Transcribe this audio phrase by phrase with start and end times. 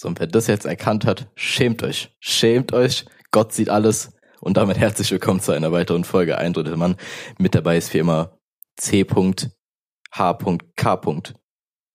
[0.00, 2.14] So, und wer das jetzt erkannt hat, schämt euch.
[2.20, 3.04] Schämt euch.
[3.32, 4.12] Gott sieht alles.
[4.38, 6.94] Und damit herzlich willkommen zu einer weiteren Folge Eindrücke Mann.
[7.36, 8.38] Mit dabei ist wie immer
[8.76, 9.40] C.H.K.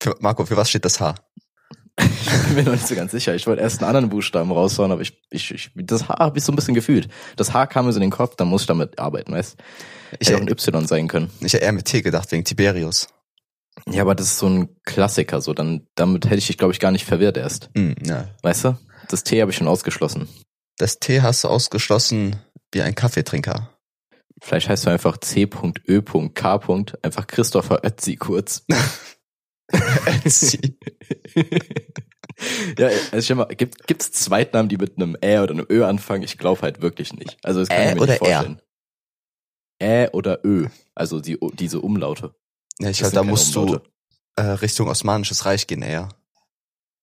[0.02, 1.16] Für, Marco, für was steht das H?
[1.97, 3.36] ich bin mir noch nicht so ganz sicher.
[3.36, 6.43] Ich wollte erst einen anderen Buchstaben raushauen, aber ich, ich, ich das H habe ich
[6.43, 7.07] so ein bisschen gefühlt.
[7.38, 9.55] Das H kam mir so in den Kopf, dann muss ich damit arbeiten, weißt
[10.20, 11.29] Ich Hätte auch ein Y sein können.
[11.39, 13.07] Ich hätte eher mit T gedacht, wegen Tiberius.
[13.90, 16.80] Ja, aber das ist so ein Klassiker, so dann damit hätte ich dich, glaube ich,
[16.80, 17.70] gar nicht verwirrt erst.
[17.76, 18.30] Mm, ja.
[18.41, 18.77] Weißt du?
[19.09, 20.30] Das T habe ich schon ausgeschlossen.
[20.77, 22.36] Das T hast du ausgeschlossen
[22.72, 23.70] wie ein Kaffeetrinker.
[24.41, 26.59] Vielleicht heißt du einfach C.Ö.K.
[27.02, 28.66] Einfach Christopher Ötzi kurz.
[30.26, 30.78] Ötzi.
[32.78, 36.23] ja, also ich mal, gibt gibt's Zweitnamen, die mit einem Ä oder einem Ö anfangen?
[36.23, 37.38] Ich glaube halt wirklich nicht.
[37.44, 38.62] Also das kann Ä ich mir oder nicht vorstellen.
[39.80, 40.08] R?
[40.08, 42.36] Ä oder Ö, also die, diese Umlaute.
[42.80, 43.84] Ja, ich halt, da musst Umlaute.
[44.36, 46.09] du äh, Richtung Osmanisches Reich gehen eher.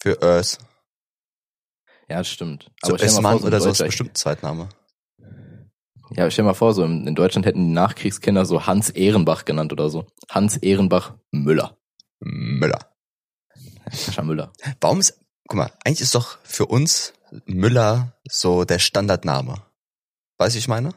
[0.03, 0.59] Für Earth.
[2.09, 2.71] Ja, das stimmt.
[2.83, 4.69] Aber so Osman so oder so ist bestimmt Zweitname.
[6.17, 9.91] Ja, stell mal vor, so in, Deutschland hätten die Nachkriegskinder so Hans Ehrenbach genannt oder
[9.91, 10.07] so.
[10.29, 11.79] Hans Ehrenbach Müller.
[12.19, 12.81] Müller.
[13.93, 14.53] Sascha Müller.
[14.81, 17.13] Warum ist, guck mal, eigentlich ist doch für uns
[17.47, 19.63] Müller so der Standardname.
[20.39, 20.95] Weißt du, ich meine?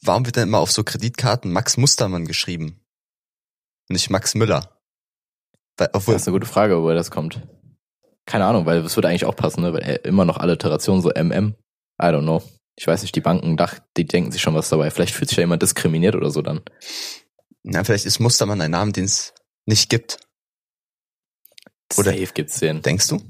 [0.00, 2.80] Warum wird denn immer auf so Kreditkarten Max Mustermann geschrieben?
[3.88, 4.78] Nicht Max Müller?
[5.76, 7.40] Weil, obwohl, das ist eine gute Frage, woher das kommt.
[8.26, 9.72] Keine Ahnung, weil das würde eigentlich auch passen, ne?
[9.72, 11.54] weil immer noch Alliteration so MM.
[12.00, 12.42] I don't know.
[12.76, 13.56] Ich weiß nicht, die Banken,
[13.96, 14.90] die denken sich schon was dabei.
[14.90, 16.60] Vielleicht fühlt sich ja jemand diskriminiert oder so dann.
[17.64, 19.34] Na, vielleicht ist Mustermann ein Name, den es
[19.66, 20.20] nicht gibt.
[21.96, 22.82] Oder Safe gibt's den.
[22.82, 23.20] Denkst du?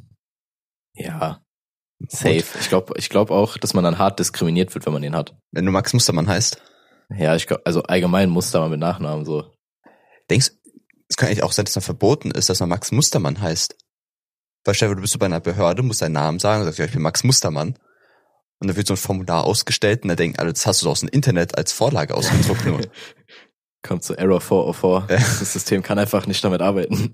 [0.95, 1.43] Ja.
[2.09, 2.45] Safe.
[2.61, 5.37] Ich glaube ich glaub auch, dass man dann hart diskriminiert wird, wenn man den hat.
[5.53, 6.61] Wenn du Max Mustermann heißt?
[7.17, 9.53] Ja, ich glaube, also allgemein Mustermann mit Nachnamen so.
[10.31, 10.53] Denkst
[11.09, 13.77] es kann eigentlich auch sein, dass man verboten ist, dass man Max Mustermann heißt.
[14.65, 16.79] Weil stell dir du bist du bei einer Behörde, musst deinen Namen sagen und sagst,
[16.79, 17.79] ja, ich bin Max Mustermann.
[18.61, 20.91] Und dann wird so ein Formular ausgestellt und da denken alle, das hast du so
[20.91, 22.91] aus dem Internet als Vorlage ausgedruckt.
[23.83, 25.07] Kommt zu Error 404.
[25.09, 25.17] Ja.
[25.17, 27.13] Das System kann einfach nicht damit arbeiten.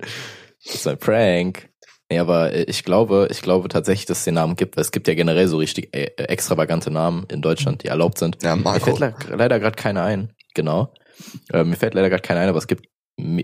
[0.64, 1.69] Das ist ein Prank.
[2.10, 5.06] Nee, aber ich glaube, ich glaube tatsächlich, dass es den Namen gibt, weil es gibt
[5.06, 8.42] ja generell so richtig äh, extravagante Namen in Deutschland, die erlaubt sind.
[8.42, 8.91] Ja, Marco.
[8.91, 10.32] Mir fällt leider gerade keiner ein.
[10.54, 10.94] Genau.
[11.53, 12.88] Äh, mir fällt leider gerade keiner ein, aber es gibt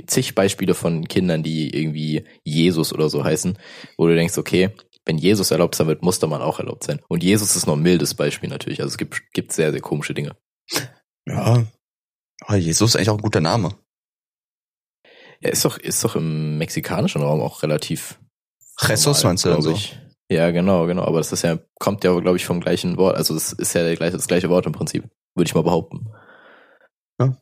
[0.06, 3.58] zig Beispiele von Kindern, die irgendwie Jesus oder so heißen,
[3.96, 4.70] wo du denkst, okay,
[5.04, 7.00] wenn Jesus erlaubt sein wird, muss da man auch erlaubt sein.
[7.08, 8.80] Und Jesus ist noch ein mildes Beispiel natürlich.
[8.80, 10.36] Also es gibt, gibt sehr, sehr komische Dinge.
[11.26, 11.64] Ja.
[12.42, 13.74] Aber Jesus ist eigentlich auch ein guter Name.
[15.40, 18.18] Ja, ist doch, ist doch im mexikanischen Raum auch relativ.
[18.86, 19.72] Jesus meinst du dann so?
[19.72, 19.98] Ich.
[20.30, 21.04] Ja, genau, genau.
[21.04, 23.16] Aber das ist ja, kommt ja, glaube ich, vom gleichen Wort.
[23.16, 25.04] Also das ist ja gleiche, das gleiche Wort im Prinzip.
[25.34, 26.12] Würde ich mal behaupten.
[27.18, 27.36] Ja.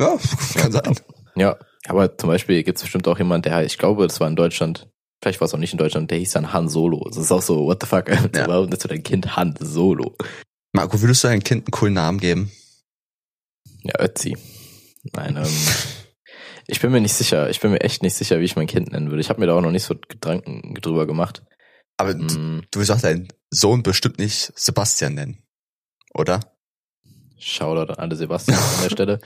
[0.00, 0.18] Ja,
[0.54, 0.96] kann sein.
[1.36, 4.36] Ja, aber zum Beispiel gibt es bestimmt auch jemand, der, ich glaube, das war in
[4.36, 4.88] Deutschland,
[5.22, 7.04] vielleicht war es auch nicht in Deutschland, der hieß dann Han Solo.
[7.08, 8.08] Das ist auch so, what the fuck?
[8.34, 8.46] Ja.
[8.46, 10.16] Warum nennst du dein Kind Han Solo?
[10.72, 12.50] Marco, würdest du deinem Kind einen coolen Namen geben?
[13.82, 14.36] Ja, Ötzi.
[15.12, 15.46] Nein, ähm,
[16.66, 17.50] ich bin mir nicht sicher.
[17.50, 19.20] Ich bin mir echt nicht sicher, wie ich mein Kind nennen würde.
[19.20, 21.42] Ich habe mir da auch noch nicht so Gedanken drüber gemacht.
[21.96, 22.66] Aber mm.
[22.70, 25.42] du willst auch deinen Sohn bestimmt nicht Sebastian nennen,
[26.12, 26.40] oder?
[27.38, 29.20] Shoutout an alle Sebastian an der Stelle.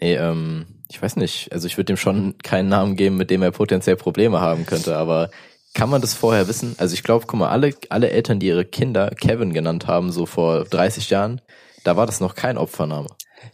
[0.00, 1.52] Nee, ähm, ich weiß nicht.
[1.52, 4.96] Also ich würde dem schon keinen Namen geben, mit dem er potenziell Probleme haben könnte,
[4.96, 5.30] aber
[5.74, 6.74] kann man das vorher wissen?
[6.78, 10.24] Also ich glaube, guck mal, alle, alle Eltern, die ihre Kinder Kevin genannt haben, so
[10.24, 11.40] vor 30 Jahren,
[11.84, 13.08] da war das noch kein Opfername.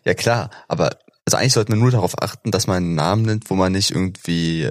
[0.05, 3.51] Ja klar, aber also eigentlich sollte man nur darauf achten, dass man einen Namen nimmt,
[3.51, 4.69] wo man nicht irgendwie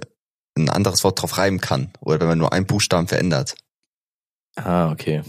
[0.57, 1.91] ein anderes Wort drauf reiben kann.
[2.01, 3.55] Oder wenn man nur einen Buchstaben verändert.
[4.55, 5.21] Ah, okay.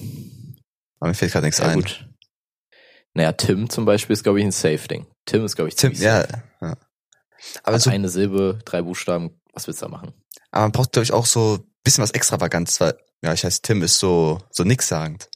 [0.99, 1.77] Aber mir fällt gerade nichts ja, ein.
[1.77, 2.09] Gut.
[3.15, 5.07] Naja, Tim zum Beispiel ist, glaube ich, ein Safe-Ding.
[5.27, 6.27] Tim ist, glaube ich, Tim, ja,
[6.61, 6.77] ja.
[7.65, 10.13] Aber so, eine Silbe, drei Buchstaben, was willst du da machen?
[10.51, 13.63] Aber man braucht, glaube ich, auch so ein bisschen was Extravagantes, weil, ja, ich heiße
[13.63, 15.29] Tim ist so, so nix sagend.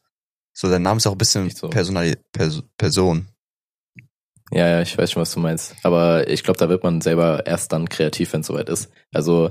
[0.52, 1.68] So, dein Name ist auch ein bisschen so.
[1.68, 3.28] Personal, Pers Person.
[4.52, 5.74] Ja, ja, ich weiß schon, was du meinst.
[5.82, 8.90] Aber ich glaube, da wird man selber erst dann kreativ, wenn es soweit ist.
[9.12, 9.50] Also,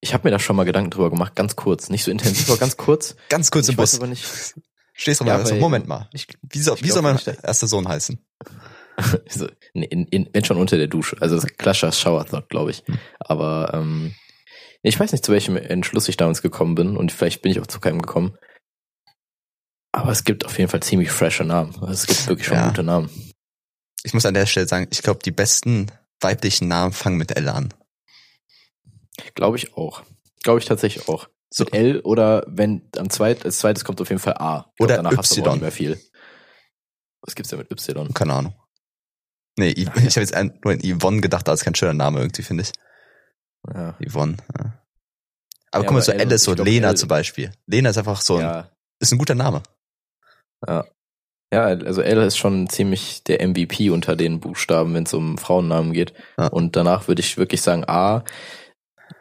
[0.00, 1.88] ich habe mir da schon mal Gedanken drüber gemacht, ganz kurz.
[1.88, 3.16] Nicht so intensiv, aber ganz kurz.
[3.30, 3.96] ganz kurz im Bus.
[3.96, 4.54] aber nicht.
[5.00, 6.08] Stehst du mal, ja, so, Moment mal.
[6.12, 8.18] Ich, wie soll, wie soll mein erster Sohn heißen?
[9.28, 11.16] so, in, in, wenn schon unter der Dusche.
[11.20, 12.82] Also das klassischer Shower Thought, glaube ich.
[12.84, 12.98] Hm.
[13.20, 14.16] Aber ähm,
[14.82, 17.68] ich weiß nicht, zu welchem Entschluss ich damals gekommen bin und vielleicht bin ich auch
[17.68, 18.36] zu keinem gekommen.
[19.92, 21.74] Aber es gibt auf jeden Fall ziemlich frische Namen.
[21.76, 22.66] Also es gibt wirklich schon ja.
[22.66, 23.08] gute Namen.
[24.02, 27.48] Ich muss an der Stelle sagen, ich glaube, die besten weiblichen Namen fangen mit L
[27.48, 27.72] an.
[29.36, 30.02] Glaube ich auch.
[30.42, 31.28] Glaube ich tatsächlich auch.
[31.50, 31.64] So.
[31.64, 34.70] Mit L oder wenn am zweit, als zweites kommt auf jeden Fall A.
[34.76, 35.46] Ich oder glaub, danach Y.
[35.52, 36.00] Hast mehr viel.
[37.22, 38.12] Was gibt's denn mit Y?
[38.14, 38.54] Keine Ahnung.
[39.58, 42.42] Nee, ich, ich habe jetzt nur an Yvonne gedacht, das ist kein schöner Name irgendwie,
[42.42, 42.72] finde ich.
[43.74, 43.96] Ja.
[44.06, 44.36] Yvonne.
[44.58, 44.82] Ja.
[45.72, 47.50] Aber Ja, guck mal, aber so L- ist so Lena L- zum Beispiel.
[47.66, 49.62] Lena ist einfach so ein, Ja, ist ein guter Name.
[50.66, 50.84] ja.
[51.50, 55.94] Ja, also L ist schon ziemlich der MVP unter den Buchstaben, wenn es um Frauennamen
[55.94, 56.12] geht.
[56.36, 56.48] Ja.
[56.48, 58.22] Und danach würde ich wirklich sagen A.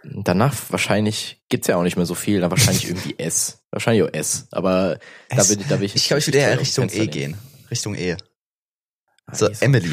[0.04, 3.66] Danach wahrscheinlich gibt's ja auch nicht mehr so viel, dann wahrscheinlich irgendwie S.
[3.72, 4.48] Wahrscheinlich auch S.
[4.52, 5.00] Aber
[5.30, 5.50] da S.
[5.50, 5.96] bin ich, da ich.
[5.96, 7.38] Ich glaube, ich würde eher Richtung E gehen.
[7.70, 8.16] Richtung E.
[9.26, 9.90] Ah, So E auch Emily.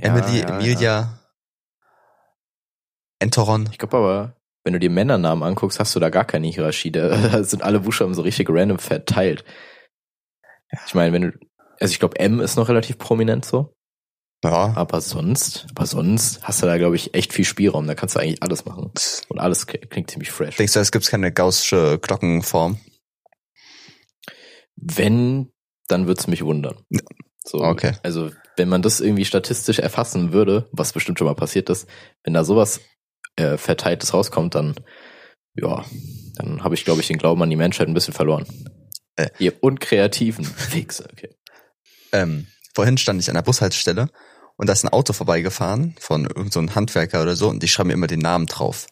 [0.00, 1.18] Ja, Emily, ja, Emilia, Ja.
[3.20, 3.68] Entoron.
[3.72, 6.92] Ich glaube aber, wenn du dir Männernamen anguckst, hast du da gar keine Hierarchie.
[6.92, 9.44] Da da sind alle Buchstaben so richtig random verteilt.
[10.86, 11.32] Ich meine, wenn du,
[11.80, 13.74] also ich glaube, M ist noch relativ prominent so.
[14.44, 14.72] Ja.
[14.76, 17.86] Aber sonst, aber sonst hast du da, glaube ich, echt viel Spielraum.
[17.88, 18.92] Da kannst du eigentlich alles machen.
[19.28, 20.56] Und alles kli- klingt ziemlich fresh.
[20.56, 22.78] Denkst du, es gibt keine gaussische Glockenform?
[24.76, 25.50] Wenn,
[25.88, 26.78] dann wird's mich wundern.
[26.90, 27.00] Ja.
[27.44, 27.92] So, Okay.
[28.02, 31.88] Also, wenn man das irgendwie statistisch erfassen würde, was bestimmt schon mal passiert ist,
[32.24, 32.80] wenn da sowas
[33.36, 34.74] äh, Verteiltes rauskommt, dann,
[35.54, 35.84] ja,
[36.36, 38.46] dann habe ich, glaube ich, den Glauben an die Menschheit ein bisschen verloren.
[39.16, 39.30] Äh.
[39.38, 41.30] Ihr unkreativen Wichser, okay.
[42.12, 44.10] Ähm, vorhin stand ich an der Bushaltestelle
[44.58, 47.68] und da ist ein Auto vorbeigefahren von irgendeinem so einem Handwerker oder so und die
[47.68, 48.88] schreiben mir immer den Namen drauf.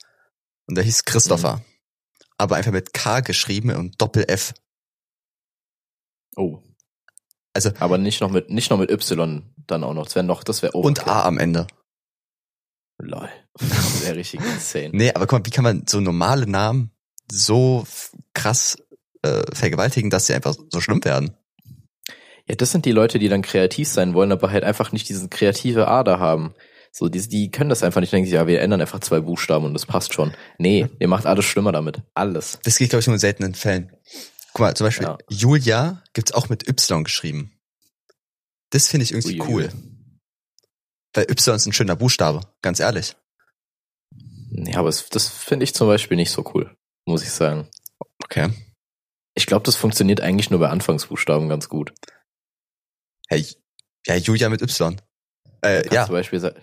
[0.67, 1.63] Und der hieß Christopher.
[2.39, 4.55] Aber einfach mit K geschrieben und Doppel F.
[6.37, 6.63] Oh.
[7.53, 10.05] Also- aber nicht noch mit, nicht noch mit Y dann auch noch.
[10.05, 11.67] Das wäre noch, das wäre Und A am Ende.
[12.99, 13.29] Lol.
[13.55, 14.91] Das wäre richtig insane.
[14.93, 16.93] Nee, aber guck mal, wie kann man so normale Namen
[17.31, 17.87] so
[18.35, 18.77] krass
[19.23, 21.37] äh, vergewaltigen, dass sie einfach so schlimm werden?
[22.49, 25.29] Ja, das sind die Leute, die dann kreativ sein wollen, aber halt einfach nicht diese
[25.29, 26.55] kreative Ader haben.
[26.93, 28.13] So, die, die können das einfach nicht.
[28.13, 30.33] Denken ja, wir ändern einfach zwei Buchstaben und das passt schon.
[30.59, 32.01] Nee, ihr macht alles schlimmer damit.
[32.15, 32.59] Alles.
[32.63, 33.93] Das geht, glaube ich, nur in seltenen Fällen.
[34.53, 35.19] Guck mal, zum Beispiel Ja.
[35.29, 37.53] Julia gibt's auch mit Y geschrieben.
[38.71, 39.53] Das finde ich irgendwie Uiuiui.
[39.65, 39.73] cool.
[41.15, 43.17] Weil Y ist ein schöner Buchstabe, ganz ehrlich.
[44.51, 47.69] Ja, aber es, das finde ich zum Beispiel nicht so cool, muss ich sagen.
[48.25, 48.51] Okay.
[49.35, 51.93] Ich glaube, das funktioniert eigentlich nur bei Anfangsbuchstaben ganz gut.
[53.29, 53.47] Hey,
[54.07, 54.97] ja, Julia mit Y.
[55.63, 56.07] Äh, Kannst ja.
[56.07, 56.55] Zum Beispiel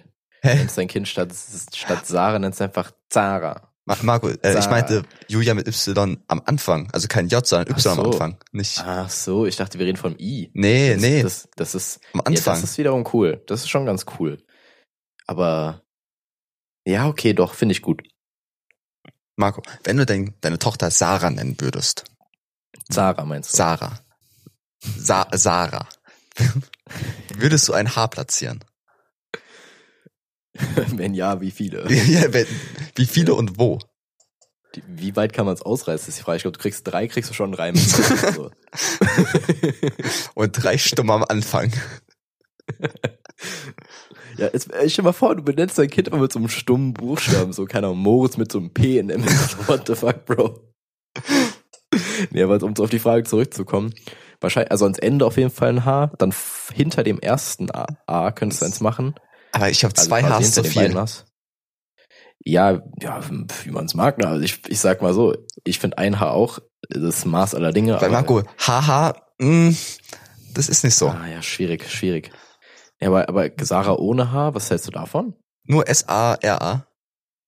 [0.43, 1.33] nennst dein Kind statt,
[1.73, 3.69] statt Sarah, nennst einfach Zara.
[3.85, 4.69] Ma- Marco, äh, ich Sarah.
[4.69, 6.89] meinte Julia mit Y am Anfang.
[6.93, 8.11] Also kein J, sondern Y am so.
[8.11, 8.37] Anfang.
[8.53, 8.79] Nicht.
[8.79, 10.51] Ach so, ich dachte, wir reden vom I.
[10.53, 12.55] Nee, das, nee, Das, das ist, am Ja, Anfang.
[12.61, 13.43] das ist wiederum cool.
[13.47, 14.41] Das ist schon ganz cool.
[15.27, 15.83] Aber
[16.85, 18.03] ja, okay, doch, finde ich gut.
[19.35, 22.05] Marco, wenn du dein, deine Tochter Sarah nennen würdest.
[22.89, 23.57] Sarah meinst du?
[23.57, 23.99] Sarah.
[24.97, 25.87] Sa Sarah.
[27.37, 28.63] würdest du ein Haar platzieren?
[30.87, 31.85] Wenn ja, wie viele?
[32.07, 32.47] Ja, wenn-
[32.95, 33.79] Wie viele und wo?
[34.75, 36.37] Die- Wie weit kann man es ausreißen, ist die Frage.
[36.37, 37.75] Ich glaube, du kriegst drei, kriegst du schon einen Reim.
[37.75, 38.51] so.
[40.35, 41.71] Und drei Stumm am Anfang.
[44.37, 46.49] Ja, jetzt, äh, stell dir mal vor, du benennst dein Kind immer mit so einem
[46.49, 49.33] stummen Buchstaben, so, keine Ahnung, Moritz mit so einem P in der Mitte.
[49.67, 50.73] What the fuck, Bro?
[52.31, 53.93] nee, aber um so auf die Frage zurückzukommen,
[54.43, 56.33] wahrscheinlich, also ans Ende auf jeden Fall ein H, dann
[56.73, 59.15] hinter dem ersten A, A könntest du eins machen.
[59.51, 61.05] Aber ich habe Also zwei quasi Haars hinter zu viel.
[62.45, 63.21] Ja, ja,
[63.63, 64.17] wie man es mag.
[64.17, 64.27] ne?
[64.27, 66.59] Also ich, ich sag mal so, ich finde ein Haar auch
[66.89, 67.95] das Maß aller Dinge.
[67.95, 69.73] Aber- Marco, haha, mh,
[70.53, 71.07] das ist nicht so.
[71.09, 72.31] Ah ja, schwierig, schwierig.
[72.99, 75.35] Ja, aber, aber Sarah ohne Haar, was hältst du davon?
[75.65, 76.85] Nur S-A-R-A.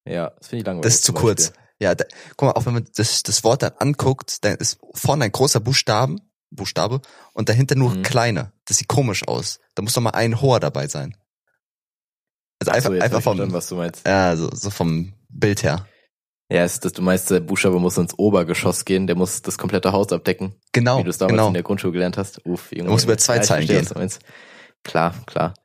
[0.07, 0.83] Ja, das finde ich langweilig.
[0.83, 1.51] Das ist zu kurz.
[1.79, 2.05] Ja, da,
[2.37, 5.59] guck mal, auch wenn man das, das Wort dann anguckt, dann ist vorne ein großer
[5.59, 6.21] Buchstaben,
[6.55, 7.01] Buchstabe
[7.33, 8.03] und dahinter nur Mhm.
[8.03, 8.51] kleine.
[8.65, 9.59] Das sieht komisch aus.
[9.75, 11.15] Da muss doch mal ein hoher dabei sein.
[12.59, 14.07] Also Ach einfach, so, einfach vom, was du meinst.
[14.07, 15.85] ja, so, so vom Bild her.
[16.51, 19.91] Ja, ist, dass du meinst, der Buchstabe muss ins Obergeschoss gehen, der muss das komplette
[19.91, 21.47] Haus abdecken, Genau, wie du es damals genau.
[21.47, 22.45] in der Grundschule gelernt hast.
[22.45, 22.85] Uff, Junge.
[22.85, 23.85] Da musst du über zwei Ja, Zeilen gehen.
[23.85, 24.07] du.
[24.83, 25.55] Klar, klar.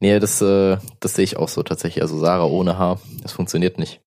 [0.00, 2.02] Nee, das, äh, das sehe ich auch so tatsächlich.
[2.02, 4.02] Also Sarah ohne Haar, das funktioniert nicht.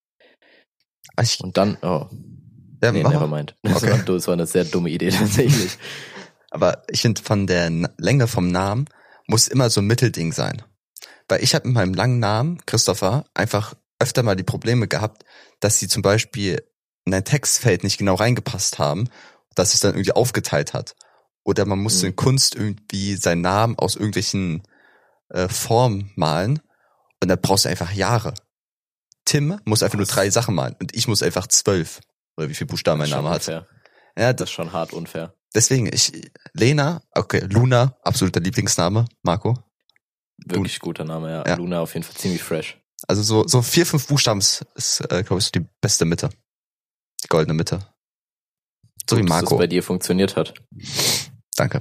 [1.20, 2.06] Ich, Und dann, oh,
[2.82, 3.56] ja, nee, nevermind.
[3.64, 3.92] Das, Okay.
[3.92, 5.78] war, das war eine sehr dumme Idee tatsächlich.
[6.52, 8.86] Aber ich finde, von der Länge vom Namen
[9.28, 10.62] muss immer so ein Mittelding sein.
[11.28, 15.24] Weil ich habe mit meinem langen Namen, Christopher, einfach öfter mal die Probleme gehabt,
[15.60, 16.64] dass sie zum Beispiel
[17.06, 19.10] in ein Textfeld nicht genau reingepasst haben,
[19.56, 20.96] dass es dann irgendwie aufgeteilt hat.
[21.44, 22.10] Oder man musste Mhm.
[22.12, 24.64] in Kunst irgendwie seinen Namen aus irgendwelchen
[25.30, 26.60] äh, Formen malen
[27.22, 28.34] und da brauchst du einfach Jahre.
[29.26, 32.00] Tim muss einfach nur drei Sachen malen und ich muss einfach zwölf.
[32.38, 33.42] Oder wie viel Buchstaben mein Das Name hat.
[33.42, 33.68] unfair.
[34.18, 35.34] Ja, Das ist schon hart unfair.
[35.56, 36.12] Deswegen, ich,
[36.54, 39.58] Lena, okay, Luna, absoluter Lieblingsname, Marco.
[40.46, 41.44] Wirklich guter Name, ja.
[41.46, 41.56] Ja.
[41.56, 42.80] Luna auf jeden Fall ziemlich fresh.
[43.08, 46.30] Also so, so vier, fünf Buchstaben ist, äh, glaube ich, die beste Mitte.
[47.24, 47.80] Die goldene Mitte.
[49.10, 49.56] So wie Gut, Dass Marco.
[49.56, 50.54] das bei dir funktioniert hat.
[51.56, 51.80] Danke.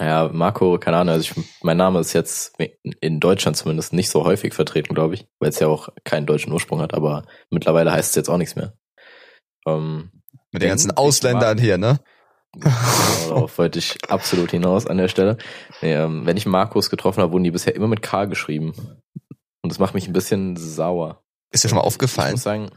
[0.00, 2.56] Naja, Marco, keine Ahnung, also ich, mein Name ist jetzt
[3.00, 6.52] in Deutschland zumindest nicht so häufig vertreten, glaube ich, weil es ja auch keinen deutschen
[6.52, 8.78] Ursprung hat, aber mittlerweile heißt es jetzt auch nichts mehr.
[9.66, 10.12] Ähm,
[10.52, 12.00] Mit den ganzen Ausländern hier, ne?
[12.54, 12.70] Genau,
[13.28, 15.36] darauf wollte ich absolut hinaus an der Stelle.
[15.82, 18.72] Nee, ähm, wenn ich Markus getroffen habe, wurden die bisher immer mit K geschrieben.
[19.62, 21.22] Und das macht mich ein bisschen sauer.
[21.50, 22.70] Ist dir schon mal aufgefallen, ich muss sagen,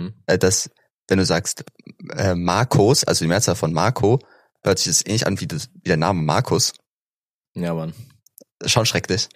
[0.00, 0.14] hm?
[0.26, 0.70] Äh, dass,
[1.08, 1.64] wenn du sagst
[2.16, 4.18] äh, Markus, also die Mehrzahl von Marco,
[4.62, 6.72] hört sich das ähnlich an wie, das, wie der Name Markus.
[7.54, 7.94] Ja, Mann.
[8.64, 9.28] Schon schrecklich.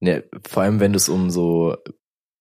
[0.00, 1.76] Ne, vor allem, wenn es um so,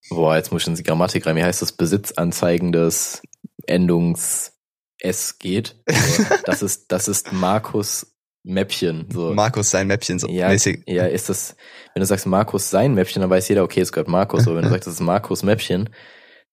[0.09, 3.21] boah, jetzt muss ich in die Grammatik rein, wie heißt das, besitzanzeigendes
[3.65, 4.54] Endungs
[4.99, 5.75] S geht.
[5.87, 9.07] Also, das ist, das ist Markus Mäppchen.
[9.11, 9.33] So.
[9.33, 10.83] Markus sein Mäppchen so ja, mäßig.
[10.85, 11.55] Ja, ist das,
[11.93, 14.47] wenn du sagst Markus sein Mäppchen, dann weiß jeder, okay, es gehört Markus.
[14.47, 15.89] Aber wenn du sagst, das ist Markus Mäppchen,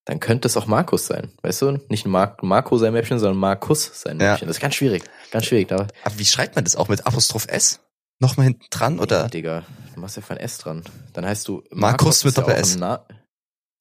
[0.04, 1.32] dann könnte es auch Markus sein.
[1.42, 1.78] Weißt du?
[1.88, 4.46] Nicht Mar Marco sein Mäppchen, sondern Markus sein Mäppchen.
[4.46, 4.46] Ja.
[4.46, 5.04] Das ist ganz schwierig.
[5.30, 5.70] Ganz schwierig.
[5.70, 7.80] Aber, Aber wie schreibt man das auch mit Apostroph S?
[8.18, 9.22] Nochmal hinten dran oder?
[9.22, 10.82] Ja, Digga, du machst ja von S dran.
[11.12, 12.78] Dann heißt du Markus, Markus mit Doppel S.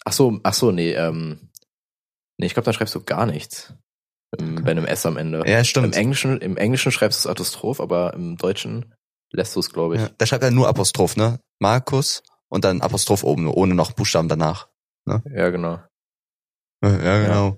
[0.04, 1.50] Ach so, ach so, nee, ähm,
[2.38, 3.74] nee, ich glaube, dann schreibst du gar nichts.
[4.38, 5.44] Im, bei einem S am Ende.
[5.46, 5.88] Ja, stimmt.
[5.88, 8.94] Im Englischen, im Englischen schreibst du es Apostroph, aber im Deutschen
[9.32, 10.02] lässt du es, glaube ich.
[10.02, 11.40] Ja, da schreibt er nur Apostroph, ne?
[11.60, 14.68] Markus und dann Apostroph oben, ohne noch Buchstaben danach.
[15.06, 15.22] Ne?
[15.34, 15.80] Ja, genau.
[16.84, 17.58] Ja, genau.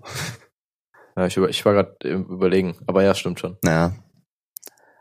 [1.16, 3.58] Ja, ich, über, ich war gerade überlegen, aber ja, stimmt schon.
[3.62, 3.96] Naja.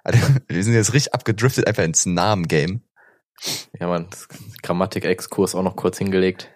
[0.05, 2.83] Also, wir sind jetzt richtig abgedriftet, einfach ins Namen-Game.
[3.79, 4.09] Ja, man,
[4.63, 6.51] Grammatik-Exkurs auch noch kurz hingelegt.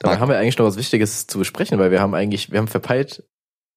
[0.00, 2.68] Dabei haben wir eigentlich noch was Wichtiges zu besprechen, weil wir haben eigentlich, wir haben
[2.68, 3.22] verpeilt,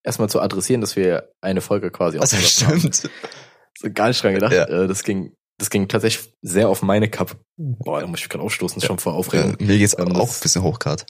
[0.04, 3.10] erstmal zu adressieren, dass wir eine Folge quasi also stimmt.
[3.82, 3.94] Haben.
[3.94, 4.52] Gar nicht dran gedacht.
[4.52, 4.64] Ja.
[4.66, 7.36] Äh, das ging, das ging tatsächlich sehr auf meine Cup.
[7.56, 8.88] Boah, da muss ich gerade aufstoßen, das ist ja.
[8.88, 9.56] schon vor Aufregung.
[9.58, 11.06] Ja, mir geht's ähm, auch ein bisschen hochgrad.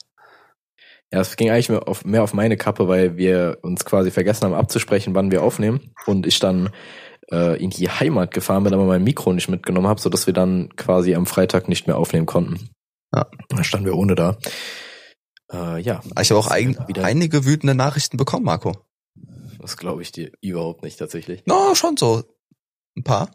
[1.13, 4.45] Ja, es ging eigentlich mehr auf, mehr auf meine Kappe, weil wir uns quasi vergessen
[4.45, 5.91] haben abzusprechen, wann wir aufnehmen.
[6.07, 6.71] Und ich dann
[7.31, 10.75] äh, in die Heimat gefahren bin, aber mein Mikro nicht mitgenommen habe, sodass wir dann
[10.75, 12.69] quasi am Freitag nicht mehr aufnehmen konnten.
[13.13, 13.27] Ja.
[13.49, 14.37] Da standen wir ohne da.
[15.51, 16.01] Äh, ja.
[16.21, 18.73] Ich habe auch ein, einige wütende Nachrichten bekommen, Marco.
[19.65, 21.41] Das glaube ich dir überhaupt nicht tatsächlich.
[21.47, 22.23] Na, no, schon so
[22.95, 23.31] ein paar.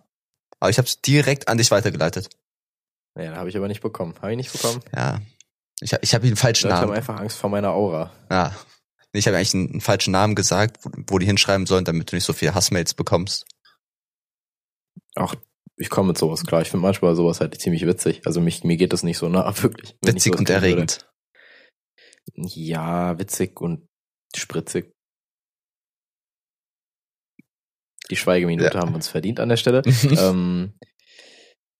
[0.60, 2.28] Aber ich habe es direkt an dich weitergeleitet.
[3.18, 4.14] Ja, habe ich aber nicht bekommen.
[4.22, 4.80] Habe ich nicht bekommen?
[4.94, 5.20] Ja.
[5.80, 6.92] Ich, ich habe den falschen Leute Namen.
[6.92, 8.12] Ich habe einfach Angst vor meiner Aura.
[8.30, 8.54] Ja.
[9.12, 12.14] Ich habe eigentlich einen, einen, falschen Namen gesagt, wo, wo, die hinschreiben sollen, damit du
[12.14, 13.44] nicht so viele Hassmails bekommst.
[15.16, 15.34] Ach,
[15.76, 16.62] ich komme mit sowas klar.
[16.62, 18.22] Ich finde manchmal sowas halt ziemlich witzig.
[18.24, 19.96] Also mich, mir geht das nicht so nah, wirklich.
[20.00, 21.08] Witzig und erregend.
[22.36, 22.48] Würde.
[22.54, 23.88] Ja, witzig und
[24.36, 24.94] spritzig.
[28.10, 28.80] Die Schweigeminute ja.
[28.80, 29.82] haben wir uns verdient an der Stelle.
[30.18, 30.72] ähm,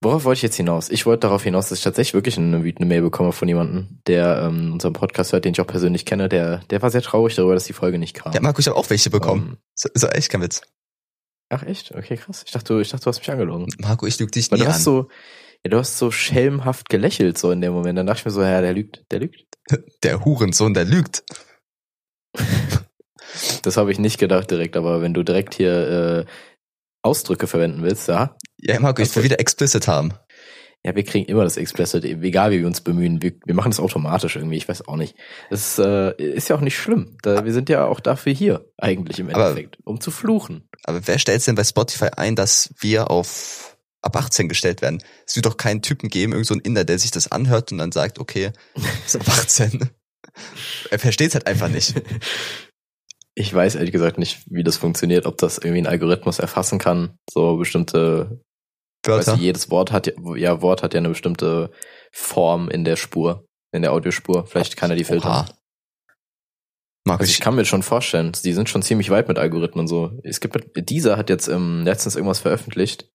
[0.01, 0.89] worauf wollte ich jetzt hinaus?
[0.89, 4.43] Ich wollte darauf hinaus, dass ich tatsächlich wirklich eine wütende Mail bekomme von jemandem, der
[4.45, 6.29] ähm, unseren Podcast hört, den ich auch persönlich kenne.
[6.29, 8.33] Der, der war sehr traurig darüber, dass die Folge nicht kam.
[8.33, 9.49] Ja, Marco, ich habe auch welche bekommen.
[9.51, 10.63] Ähm, so, so echt kein Witz.
[11.51, 11.93] Ach echt?
[11.95, 12.45] Okay, krass.
[12.47, 13.67] Ich dachte, ich dachte, du hast mich angelogen.
[13.79, 15.09] Marco, ich lüge dich nie du hast So,
[15.65, 17.99] ja, du hast so schelmhaft gelächelt so in dem Moment.
[17.99, 19.45] Dann dachte ich mir so, ja, der lügt, der lügt.
[20.03, 21.23] Der Hurensohn, der lügt.
[23.63, 26.31] Das habe ich nicht gedacht direkt, aber wenn du direkt hier äh,
[27.03, 28.37] Ausdrücke verwenden willst, ja.
[28.59, 30.13] Ja, Marco, ich will wieder explicit haben.
[30.83, 33.21] Ja, wir kriegen immer das explicit, egal wie wir uns bemühen.
[33.21, 35.15] Wir, wir machen das automatisch irgendwie, ich weiß auch nicht.
[35.51, 37.19] Das äh, ist ja auch nicht schlimm.
[37.23, 40.69] Da, wir sind ja auch dafür hier, eigentlich im Endeffekt, aber, um zu fluchen.
[40.85, 45.03] Aber wer stellt denn bei Spotify ein, dass wir auf ab 18 gestellt werden?
[45.27, 47.79] Es wird doch keinen Typen geben, irgend so ein Inder, der sich das anhört und
[47.79, 48.53] dann sagt, okay,
[49.05, 49.91] ist ab 18.
[50.91, 51.95] er versteht es halt einfach nicht.
[53.41, 57.17] Ich weiß ehrlich gesagt nicht, wie das funktioniert, ob das irgendwie ein Algorithmus erfassen kann,
[57.31, 58.43] so bestimmte
[59.03, 59.33] Wörter.
[59.33, 61.71] Weißt du, jedes Wort hat ja, ja, Wort hat ja eine bestimmte
[62.13, 64.47] Form in der Spur, in der Audiospur.
[64.47, 65.49] Vielleicht kann er die filtern.
[67.07, 67.39] Mag also ich.
[67.39, 70.21] ich kann mir schon vorstellen, die sind schon ziemlich weit mit Algorithmen und so.
[70.23, 73.09] Es gibt dieser hat jetzt ähm, letztens irgendwas veröffentlicht.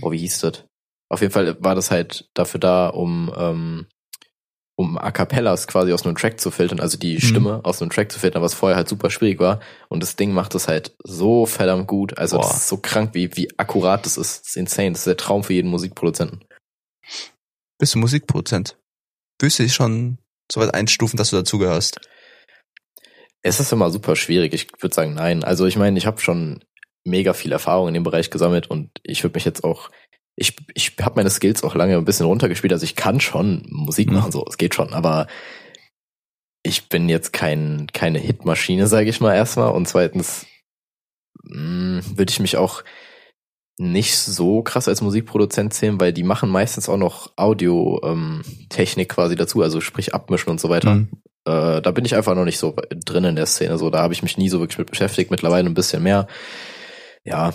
[0.00, 0.64] Oh, wie hieß das?
[1.10, 3.86] Auf jeden Fall war das halt dafür da, um ähm,
[4.76, 7.20] um A Cappellas quasi aus einem Track zu filtern, also die mhm.
[7.20, 9.60] Stimme aus einem Track zu filtern, was vorher halt super schwierig war.
[9.88, 12.16] Und das Ding macht das halt so verdammt gut.
[12.18, 12.46] Also Boah.
[12.46, 14.40] das ist so krank, wie, wie akkurat das ist.
[14.40, 14.92] Das ist insane.
[14.92, 16.44] Das ist der Traum für jeden Musikproduzenten.
[17.78, 18.76] Bist du Musikproduzent?
[19.40, 20.18] Willst du dich schon
[20.52, 22.00] so weit einstufen, dass du dazugehörst?
[23.42, 24.52] Es ist immer super schwierig.
[24.52, 25.42] Ich würde sagen, nein.
[25.42, 26.62] Also ich meine, ich habe schon
[27.04, 29.90] mega viel Erfahrung in dem Bereich gesammelt und ich würde mich jetzt auch
[30.36, 32.72] ich, ich habe meine Skills auch lange ein bisschen runtergespielt.
[32.72, 34.32] Also ich kann schon Musik machen, mhm.
[34.32, 35.26] so, es geht schon, aber
[36.62, 39.72] ich bin jetzt kein, keine Hitmaschine, sage ich mal erstmal.
[39.72, 40.46] Und zweitens
[41.48, 42.84] hm, würde ich mich auch
[43.78, 49.36] nicht so krass als Musikproduzent zählen, weil die machen meistens auch noch Audio-Technik ähm, quasi
[49.36, 50.94] dazu, also sprich abmischen und so weiter.
[50.94, 51.08] Mhm.
[51.46, 53.78] Äh, da bin ich einfach noch nicht so drin in der Szene.
[53.78, 55.30] So, da habe ich mich nie so wirklich mit beschäftigt.
[55.30, 56.26] Mittlerweile ein bisschen mehr.
[57.24, 57.52] Ja,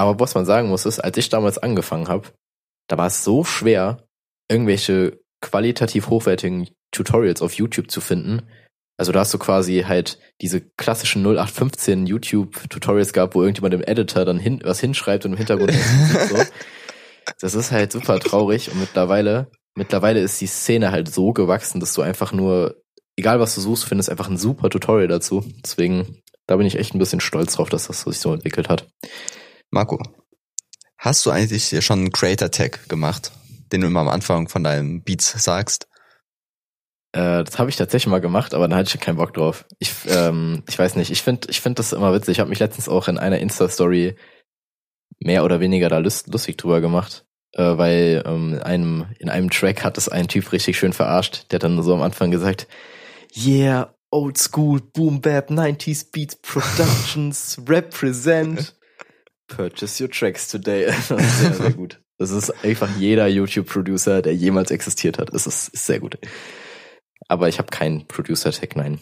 [0.00, 2.28] Aber was man sagen muss, ist, als ich damals angefangen habe,
[2.88, 4.08] da war es so schwer,
[4.48, 8.48] irgendwelche qualitativ hochwertigen Tutorials auf YouTube zu finden.
[8.96, 14.24] Also da hast du quasi halt diese klassischen 0815 YouTube-Tutorials gehabt, wo irgendjemand im Editor
[14.24, 15.72] dann hin, was hinschreibt und im Hintergrund
[16.30, 16.42] so.
[17.38, 21.92] Das ist halt super traurig und mittlerweile, mittlerweile ist die Szene halt so gewachsen, dass
[21.92, 22.76] du einfach nur,
[23.16, 25.44] egal was du suchst, findest einfach ein super Tutorial dazu.
[25.62, 28.86] Deswegen, da bin ich echt ein bisschen stolz drauf, dass das sich so entwickelt hat.
[29.70, 30.02] Marco,
[30.98, 33.30] hast du eigentlich schon einen Creator Tag gemacht,
[33.72, 35.86] den du immer am Anfang von deinem Beats sagst?
[37.12, 39.64] Äh, das habe ich tatsächlich mal gemacht, aber da hatte ich keinen Bock drauf.
[39.78, 42.32] Ich, ähm, ich weiß nicht, ich finde ich find das immer witzig.
[42.32, 44.16] Ich habe mich letztens auch in einer Insta-Story
[45.18, 49.50] mehr oder weniger da lust, lustig drüber gemacht, äh, weil ähm, in, einem, in einem
[49.50, 51.52] Track hat es ein Typ richtig schön verarscht.
[51.52, 52.66] Der dann so am Anfang gesagt,
[53.36, 58.74] yeah, old school, boom bap, 90s Beats Productions, represent,
[59.50, 60.90] purchase your tracks today.
[61.02, 62.00] sehr, sehr gut.
[62.18, 65.32] Das ist einfach jeder YouTube-Producer, der jemals existiert hat.
[65.34, 66.18] Das ist, ist sehr gut.
[67.28, 68.98] Aber ich habe keinen Producer-Tag, nein.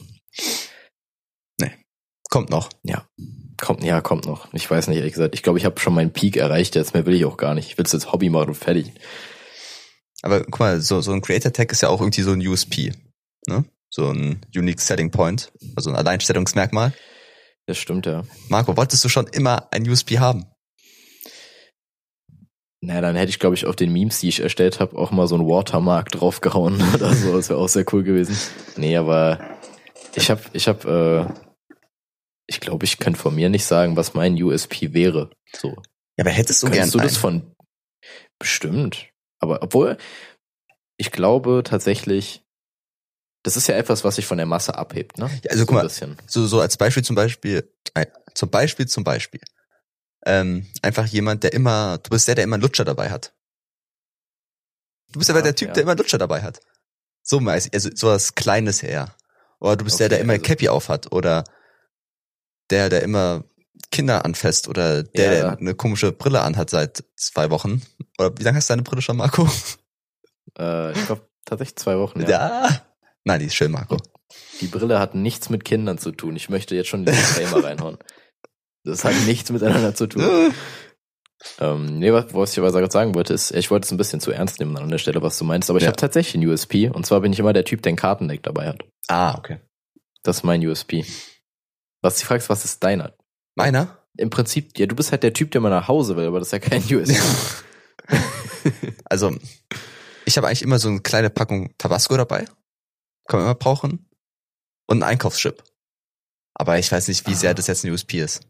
[1.60, 1.72] Nee.
[2.30, 2.68] Kommt noch.
[2.82, 3.06] Ja.
[3.60, 4.52] Kommt, ja, kommt noch.
[4.52, 5.34] Ich weiß nicht, ehrlich gesagt.
[5.34, 7.70] Ich glaube, ich habe schon meinen Peak erreicht, jetzt mehr will ich auch gar nicht.
[7.70, 8.92] Ich will es jetzt Hobby machen und fertig.
[10.22, 12.92] Aber guck mal, so, so ein Creator Tag ist ja auch irgendwie so ein USP.
[13.46, 13.64] Ne?
[13.90, 16.92] So ein Unique Selling Point, also ein Alleinstellungsmerkmal.
[17.68, 18.24] Das stimmt, ja.
[18.48, 20.46] Marco, wolltest du schon immer ein USP haben?
[22.80, 25.26] Naja, dann hätte ich, glaube ich, auf den Memes, die ich erstellt habe, auch mal
[25.26, 27.36] so ein Watermark draufgehauen oder so.
[27.36, 28.38] Das wäre auch sehr cool gewesen.
[28.78, 29.38] Nee, aber
[30.14, 31.76] ich habe, ich habe, äh,
[32.46, 35.28] ich glaube, ich könnte von mir nicht sagen, was mein USP wäre.
[35.54, 35.68] So.
[36.16, 37.54] Ja, aber hättest du Könntest gern du das von
[38.38, 39.10] bestimmt.
[39.40, 39.98] Aber obwohl,
[40.96, 42.46] ich glaube tatsächlich,
[43.42, 45.30] das ist ja etwas, was sich von der Masse abhebt, ne?
[45.44, 46.16] Ja, also so guck mal, ein bisschen.
[46.26, 49.40] so, so als Beispiel zum Beispiel, äh, zum Beispiel, zum Beispiel.
[50.26, 53.32] Ähm, einfach jemand, der immer, du bist der, der immer einen Lutscher dabei hat.
[55.12, 55.74] Du bist aber Ja, der Typ, ja.
[55.74, 56.60] der immer einen Lutscher dabei hat.
[57.22, 59.14] So meist, also sowas Kleines her.
[59.60, 61.12] Oder du bist der, der Okay, immer also- Cappy aufhat.
[61.12, 61.44] Oder
[62.70, 63.44] der, der immer
[63.90, 64.68] Kinder anfasst.
[64.68, 67.82] Oder der, Ja, der eine komische Brille anhat seit zwei Wochen.
[68.18, 69.48] Oder wie lange hast du deine Brille schon, Marco?
[70.58, 72.20] Äh, ich glaube tatsächlich zwei Wochen.
[72.22, 72.28] Ja.
[72.28, 72.82] Ja.
[73.28, 73.98] Nein, die ist schön, Marco.
[74.62, 76.34] Die Brille hat nichts mit Kindern zu tun.
[76.34, 77.98] Ich möchte jetzt schon den Disclaimer reinhauen.
[78.84, 80.22] Das hat nichts miteinander zu tun.
[81.60, 84.20] Ähm, nee, was, was ich aber gerade sagen wollte, ist, ich wollte es ein bisschen
[84.20, 85.88] zu ernst nehmen an der Stelle, was du meinst, aber ich Ja.
[85.88, 88.66] habe tatsächlich ein USP und zwar bin ich immer der Typ, der ein Kartendeck dabei
[88.68, 88.82] hat.
[89.08, 89.58] ah, okay.
[90.22, 91.04] Das ist mein USP.
[92.00, 93.14] Was du fragst, was ist deiner?
[93.56, 93.98] Meiner?
[94.16, 96.48] Im Prinzip, ja, du bist halt der Typ, der mal nach Hause will, aber das
[96.48, 97.14] ist ja kein USP.
[99.04, 99.34] Also,
[100.26, 102.44] ich habe eigentlich immer so eine kleine Packung Tabasco dabei.
[103.28, 104.08] Kann man immer brauchen.
[104.86, 105.62] Und ein Einkaufschip.
[106.54, 107.54] Aber ich weiß nicht, wie sehr Ah.
[107.54, 108.40] das jetzt ein USP ist.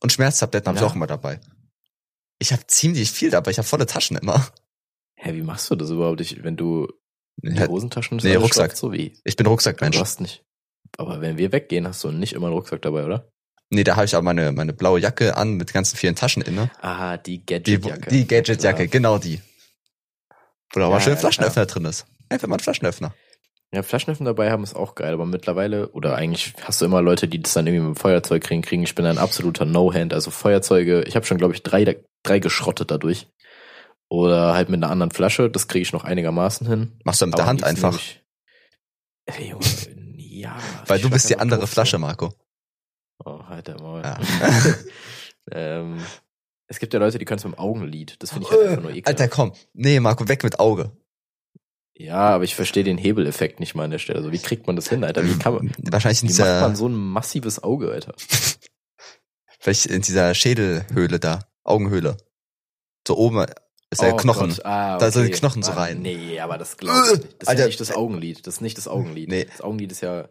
[0.00, 1.40] Und Schmerztabletten habe ich auch immer dabei.
[2.40, 3.50] Ich habe ziemlich viel dabei.
[3.52, 4.46] Ich habe volle Taschen immer.
[5.16, 6.20] Hä, wie machst du das überhaupt?
[6.20, 6.88] Ich, wenn du
[7.42, 8.76] die Hosentaschen nee, Rucksack.
[8.76, 9.16] so wie?
[9.24, 9.96] Ich bin Rucksackmensch.
[9.96, 10.44] Du hast nicht.
[10.96, 13.30] Aber wenn wir weggehen, hast du nicht immer einen Rucksack dabei, oder?
[13.70, 16.70] Nee, da habe ich aber meine, meine blaue Jacke an mit ganzen vielen Taschen inne.
[16.80, 18.10] Ah, die Die, Gadgetjacke.
[18.10, 19.42] die Gadgetjacke, genau die.
[20.72, 22.06] Wo da aber Ja, schön ja, Flaschenöffner drin ist.
[22.28, 23.14] Einfach mal ein Flaschenöffner.
[23.72, 27.28] Ja, Flaschenöffner dabei haben ist auch geil, aber mittlerweile, oder eigentlich hast du immer Leute,
[27.28, 28.82] die das dann irgendwie mit dem Feuerzeug kriegen, kriegen.
[28.82, 30.14] Ich bin ein absoluter No-Hand.
[30.14, 33.26] Also Feuerzeuge, ich habe schon, glaube ich, drei, drei geschrottet dadurch.
[34.08, 36.98] Oder halt mit einer anderen Flasche, das kriege ich noch einigermaßen hin.
[37.04, 37.92] Machst du mit Aber der Hand einfach.
[37.92, 38.22] nehm Ich,
[39.26, 39.64] Ey, Junge,
[40.16, 40.56] ja.
[40.86, 41.98] Weil du bist die andere drauf, Flasche.
[41.98, 42.32] Marco.
[43.22, 44.00] Oh, halt der Maul.
[44.02, 44.18] Ja.
[45.52, 45.98] ähm,
[46.68, 48.16] es gibt ja Leute, die können es mit dem Augenlid.
[48.20, 49.20] Das finde ich halt einfach nur ekelhaft.
[49.20, 49.52] Alter, komm.
[49.74, 50.92] Nee, Marco, weg mit Auge.
[52.00, 54.18] Ja, aber ich verstehe den Hebeleffekt nicht mal an der Stelle.
[54.20, 55.24] Also wie kriegt man das hin, Alter?
[55.24, 58.14] Wie kann man, Wahrscheinlich in wie macht dieser, man so ein massives Auge, Alter?
[59.58, 62.16] vielleicht in dieser Schädelhöhle da, Augenhöhle.
[63.06, 63.44] So oben
[63.90, 64.50] ist der Oh Knochen.
[64.50, 65.32] Gott, Ah, Da sind okay.
[65.32, 66.00] die Knochen so Ah, rein.
[66.02, 67.24] Nee, aber das glaube ich nicht.
[67.24, 67.60] Das ist Alter.
[67.62, 68.46] ja nicht das Augenlid.
[68.46, 69.28] Das ist nicht das Augenlid.
[69.28, 69.44] Nee.
[69.50, 70.28] Das Augenlid ist ja,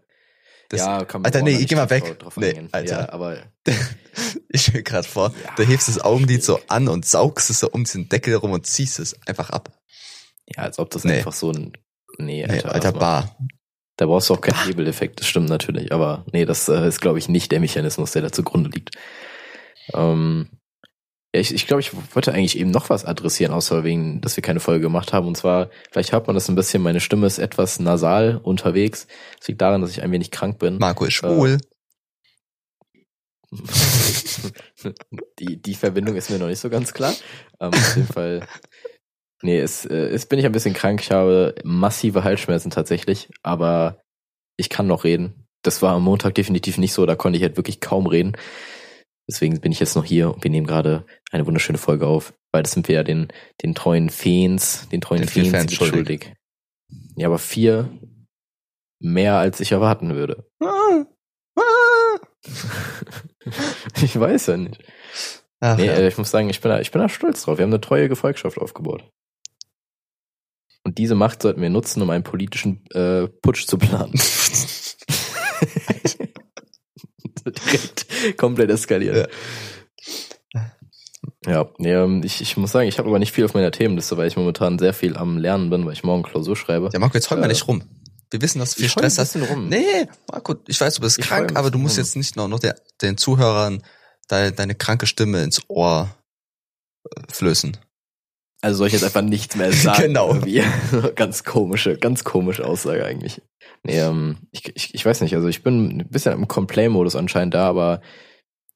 [0.70, 2.18] Das, ja, kann man Alter, nee, nicht geh mal weg.
[2.38, 2.70] Nee, eingehen.
[2.72, 3.00] Alter.
[3.02, 3.38] Ja, aber
[4.50, 7.70] Ich stell gerade vor, Ja, du hebst das Augenlid so an und saugst es so
[7.70, 9.77] um diesen Deckel rum und ziehst es einfach ab.
[10.56, 11.18] Ja, als ob das Nee.
[11.18, 11.74] einfach so ein,
[12.18, 12.74] nee, Nee, Alter.
[12.74, 13.38] Alter, also, bar.
[13.98, 15.20] Da brauchst du auch keinen Hebeleffekt.
[15.20, 15.92] Das stimmt natürlich.
[15.92, 18.92] Aber nee, das äh, ist, glaube ich, nicht der Mechanismus, der da zugrunde liegt.
[19.94, 20.50] Ähm,
[21.34, 24.44] ja, ich, ich glaube, ich wollte eigentlich eben noch was adressieren, außer wegen, dass wir
[24.44, 25.28] keine Folge gemacht haben.
[25.28, 29.08] Und zwar, vielleicht hört man das ein bisschen, meine Stimme ist etwas nasal unterwegs.
[29.40, 30.78] Das liegt daran, dass ich ein wenig krank bin.
[30.78, 31.58] Marco ist schwul.
[35.40, 37.14] die, die Verbindung ist mir noch nicht so ganz klar.
[37.60, 38.48] Ähm, auf jeden Fall.
[39.42, 41.02] Nee, es, äh, es bin ich ein bisschen krank.
[41.02, 44.02] Ich habe massive Halsschmerzen tatsächlich, aber
[44.58, 45.46] ich kann noch reden.
[45.64, 48.36] Das war am Montag definitiv nicht so, da konnte ich halt wirklich kaum reden.
[49.30, 52.34] Deswegen bin ich jetzt noch hier und wir nehmen gerade eine wunderschöne Folge auf.
[52.54, 53.28] Weil das sind wir ja den,
[53.62, 55.96] den treuen Fans, den treuen Den Fans Fans schuldig.
[55.96, 56.34] schuldig.
[57.18, 57.90] Ja, aber vier
[59.00, 60.50] mehr als ich erwarten würde.
[60.62, 61.06] Ah,
[61.58, 62.20] ah.
[64.02, 64.84] ich weiß ja nicht.
[65.60, 65.94] Ach, Nee, ja.
[65.94, 67.58] äh, ich muss sagen, ich bin, da, ich bin da stolz drauf.
[67.58, 69.10] Wir haben eine treue Gefolgschaft aufgebaut.
[70.84, 74.14] Und diese Macht sollten wir nutzen, um einen politischen äh, Putsch zu planen.
[77.46, 79.30] Direkt komplett eskaliert.
[81.46, 84.18] Ja, nee, ähm, ich, ich muss sagen, ich habe aber nicht viel auf meiner Themenliste,
[84.18, 86.90] weil ich momentan sehr viel am Lernen bin, weil ich morgen Klausur schreibe.
[86.92, 87.84] ja, Marco, jetzt heul mal Äh, nicht rum.
[88.32, 89.38] Wir wissen, dass du viel Stress hast.
[89.38, 89.70] rum.
[89.70, 92.04] Nee, Marco, ich weiß, du bist Ich krank, aber du musst rum.
[92.04, 93.82] jetzt nicht noch, noch der, den Zuhörern
[94.28, 96.14] deine, deine kranke Stimme ins Ohr
[97.10, 97.78] äh, flößen.
[98.62, 100.02] Also soll ich jetzt einfach nichts mehr sagen?
[100.04, 100.30] Genau.
[100.30, 100.64] Irgendwie.
[101.16, 103.42] ganz komische, ganz komische Aussage eigentlich.
[103.84, 107.54] Nee, ähm, ich, ich, ich weiß nicht, also ich bin ein bisschen im Complain-Modus anscheinend
[107.54, 108.02] da, aber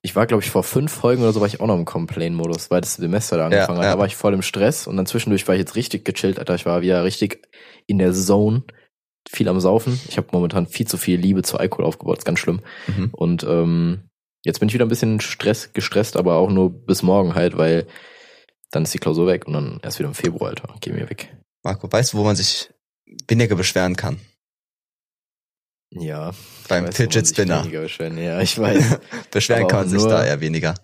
[0.04, 2.72] ich war, glaube ich, vor fünf Folgen oder so war ich auch noch im Complain-Modus,
[2.72, 3.90] weil das Semester da angefangen Ja, hat.
[3.90, 3.94] ja.
[3.94, 6.56] Da war ich voll im Stress und dann zwischendurch war ich jetzt richtig gechillt, Alter.
[6.56, 7.48] Ich war wieder richtig
[7.88, 8.64] in der Zone,
[9.30, 10.00] viel am Saufen.
[10.10, 12.62] Ich habe momentan viel zu viel Liebe zu Alkohol aufgebaut, ist ganz schlimm.
[12.88, 13.10] Mhm.
[13.12, 14.02] Und ähm,
[14.44, 17.86] jetzt bin ich wieder ein bisschen Stress, gestresst, aber auch nur bis morgen halt, weil
[18.72, 20.76] dann ist die Klausur weg und dann erst wieder im Februar, Alter.
[20.82, 21.36] Geh mir weg.
[21.64, 22.72] Marco, weißt du, wo man sich
[23.28, 24.20] weniger beschweren kann?
[25.92, 26.32] Ja.
[26.68, 27.62] Beim weiß, Fidget Spinner.
[27.64, 28.18] weniger beschweren.
[28.18, 29.00] Ja, ich weiß.
[29.32, 30.76] Beschweren Aber kann man sich nur- da eher weniger.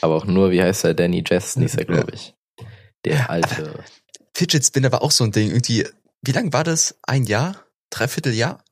[0.00, 2.34] aber auch nur, wie heißt er, Danny Jessen ist er, glaube ich.
[3.04, 3.82] Der alte.
[4.34, 5.48] Fidget Spinner war auch so ein Ding.
[5.50, 5.86] Irgendwie,
[6.22, 6.96] wie lang war das?
[7.02, 7.64] Ein Jahr?
[7.90, 8.64] Dreiviertel Jahr?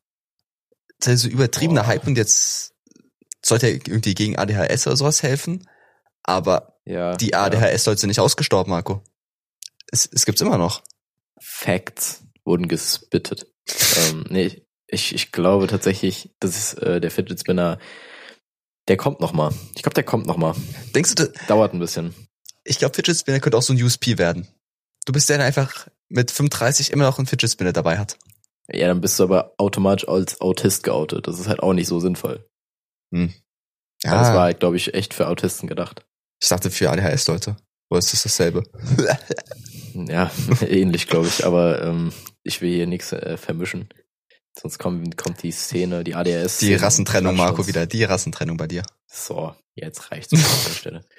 [1.01, 1.89] Das ist so übertriebener Boah.
[1.89, 2.73] Hype und jetzt
[3.45, 5.67] sollte er irgendwie gegen ADHS oder sowas helfen.
[6.23, 7.17] Aber Ja.
[7.17, 7.45] die ja.
[7.45, 9.03] ADHS-Leute sind nicht ausgestorben, Marco.
[9.91, 10.83] Es, es gibt's immer noch.
[11.41, 13.47] Facts wurden gespittet.
[13.97, 17.79] ähm, nee, ich, ich glaube tatsächlich, das ist äh, der Fidget Spinner,
[18.89, 19.53] der kommt noch mal.
[19.77, 20.55] Ich glaube, der kommt noch mal.
[20.95, 22.15] Denkst du, Dauert ein bisschen.
[22.65, 24.49] ich glaube, Fidget Spinner könnte auch so ein USP werden.
[25.07, 28.19] Du bist der, der einfach mit 35 immer noch einen Fidget Spinner dabei hat.
[28.73, 31.27] Ja, dann bist du aber automatisch als Autist geoutet.
[31.27, 32.47] Das ist halt auch nicht so sinnvoll.
[33.13, 33.33] Hm.
[34.03, 34.19] Ja.
[34.19, 36.05] Das war halt, glaube ich, echt für Autisten gedacht.
[36.41, 37.57] Ich dachte für ADHS-Leute.
[37.91, 38.63] Oder ist das dasselbe?
[39.95, 40.31] Ja,
[40.69, 41.45] ähnlich, glaube ich.
[41.45, 43.89] Aber ähm, ich will hier nichts äh, vermischen.
[44.59, 46.59] Sonst kommt, kommt die Szene, die ADS.
[46.59, 47.87] Die Rassentrennung, Marco, wieder.
[47.87, 48.83] Die Rassentrennung bei dir.
[49.07, 51.05] So, jetzt reicht's an der Stelle.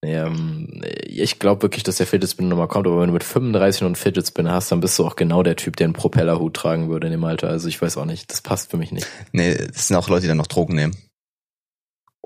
[0.00, 3.24] Nee, ähm, ich glaube wirklich, dass der Fidget Spinner nochmal kommt, aber wenn du mit
[3.24, 5.92] 35 noch einen Fidget Spinner hast, dann bist du auch genau der Typ, der einen
[5.92, 7.48] Propellerhut tragen würde in dem Alter.
[7.48, 9.08] Also ich weiß auch nicht, das passt für mich nicht.
[9.32, 10.96] Nee, das sind auch Leute, die dann noch Drogen nehmen.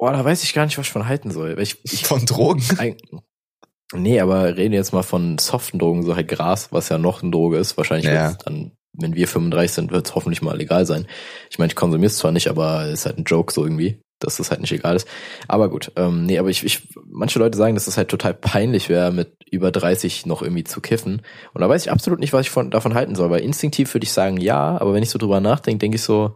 [0.03, 1.57] Boah, da weiß ich gar nicht, was ich von halten soll.
[1.61, 2.61] Ich, ich, Von Drogen?
[2.77, 2.99] Eig-
[3.95, 7.31] Nee, aber reden jetzt mal von soften Drogen, so halt Gras, was ja noch eine
[7.31, 7.77] Droge ist.
[7.77, 8.33] Wahrscheinlich Ja.
[8.45, 11.07] dann, wenn wir 35 sind, wird es hoffentlich mal legal sein.
[11.51, 14.39] Ich meine, ich konsumiere es zwar nicht, aber ist halt ein Joke so irgendwie, dass
[14.39, 15.07] das halt nicht egal ist.
[15.47, 18.89] Aber gut, ähm, nee, aber ich, ich, manche Leute sagen, dass es halt total peinlich
[18.89, 21.23] wäre, mit über 30 noch irgendwie zu kiffen.
[21.55, 24.05] Und da weiß ich absolut nicht, was ich von, davon halten soll, weil instinktiv würde
[24.05, 26.35] ich sagen, ja, aber wenn ich so drüber nachdenke, denke ich so,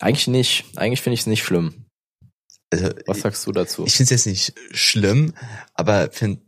[0.00, 0.64] eigentlich nicht.
[0.76, 1.84] Eigentlich finde ich es nicht schlimm.
[2.70, 3.84] Also, Was sagst du dazu?
[3.86, 5.34] ich finde es jetzt nicht schlimm,
[5.74, 6.42] aber wenn,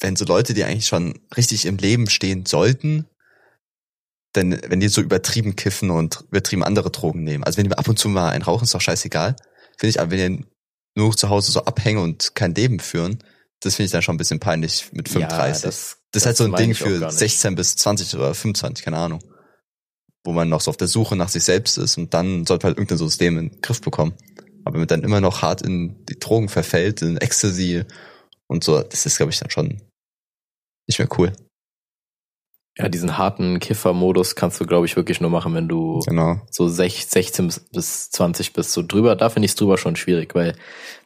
[0.00, 3.06] wenn so Leute, die eigentlich schon richtig im Leben stehen sollten,
[4.34, 7.88] denn wenn die so übertrieben kiffen und übertrieben andere Drogen nehmen, also wenn die ab
[7.88, 9.36] und zu mal einen rauchen, ist doch scheißegal,
[9.76, 10.44] finde ich, aber wenn die
[10.96, 13.18] nur zu Hause so abhängen und kein Leben führen,
[13.60, 15.62] das finde ich dann schon ein bisschen peinlich mit 35.
[15.62, 17.18] Ja, das, ist halt so ein Ding für gar nicht.
[17.18, 19.20] 16 bis 20 oder 25, keine Ahnung.
[20.24, 22.70] Wo man noch so auf der Suche nach sich selbst ist und dann sollte man
[22.70, 24.14] halt irgendein System in den Griff bekommen.
[24.64, 27.84] Aber wenn man dann immer noch hart in die Drogen verfällt, in Ecstasy
[28.48, 29.82] und so, das ist, glaube ich, dann schon
[30.88, 31.32] nicht mehr cool.
[32.76, 36.40] Ja, diesen harten Kiffer-Modus kannst du, glaube ich, wirklich nur machen, wenn du Genau.
[36.50, 38.72] so sech- 16 bis- bis 20 bist.
[38.72, 40.56] So drüber, da finde ich es drüber schon schwierig, weil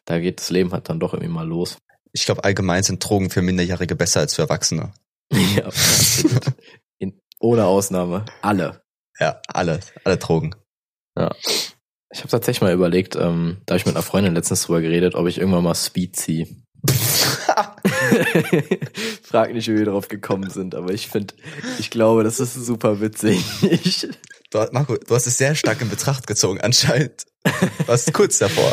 [0.06, 1.76] da geht das Leben halt dann doch irgendwie mal los.
[2.12, 4.94] Ich glaube, allgemein sind Drogen für Minderjährige besser als für Erwachsene.
[5.56, 6.46] ja, absolut.
[6.98, 8.24] In, ohne Ausnahme.
[8.40, 8.80] Alle.
[9.20, 10.54] Ja, alle, alle Drogen.
[12.10, 15.14] Ich habe tatsächlich mal überlegt, ähm, da habe ich mit einer Freundin letztens drüber geredet,
[15.14, 16.46] ob ich irgendwann mal Speed ziehe.
[19.22, 21.34] Frag nicht, wie wir darauf gekommen sind, aber ich finde,
[21.78, 23.44] ich glaube, das ist super witzig.
[24.50, 27.26] Du, Marco, du hast es sehr stark in Betracht gezogen, anscheinend.
[27.86, 28.72] Warst kurz davor.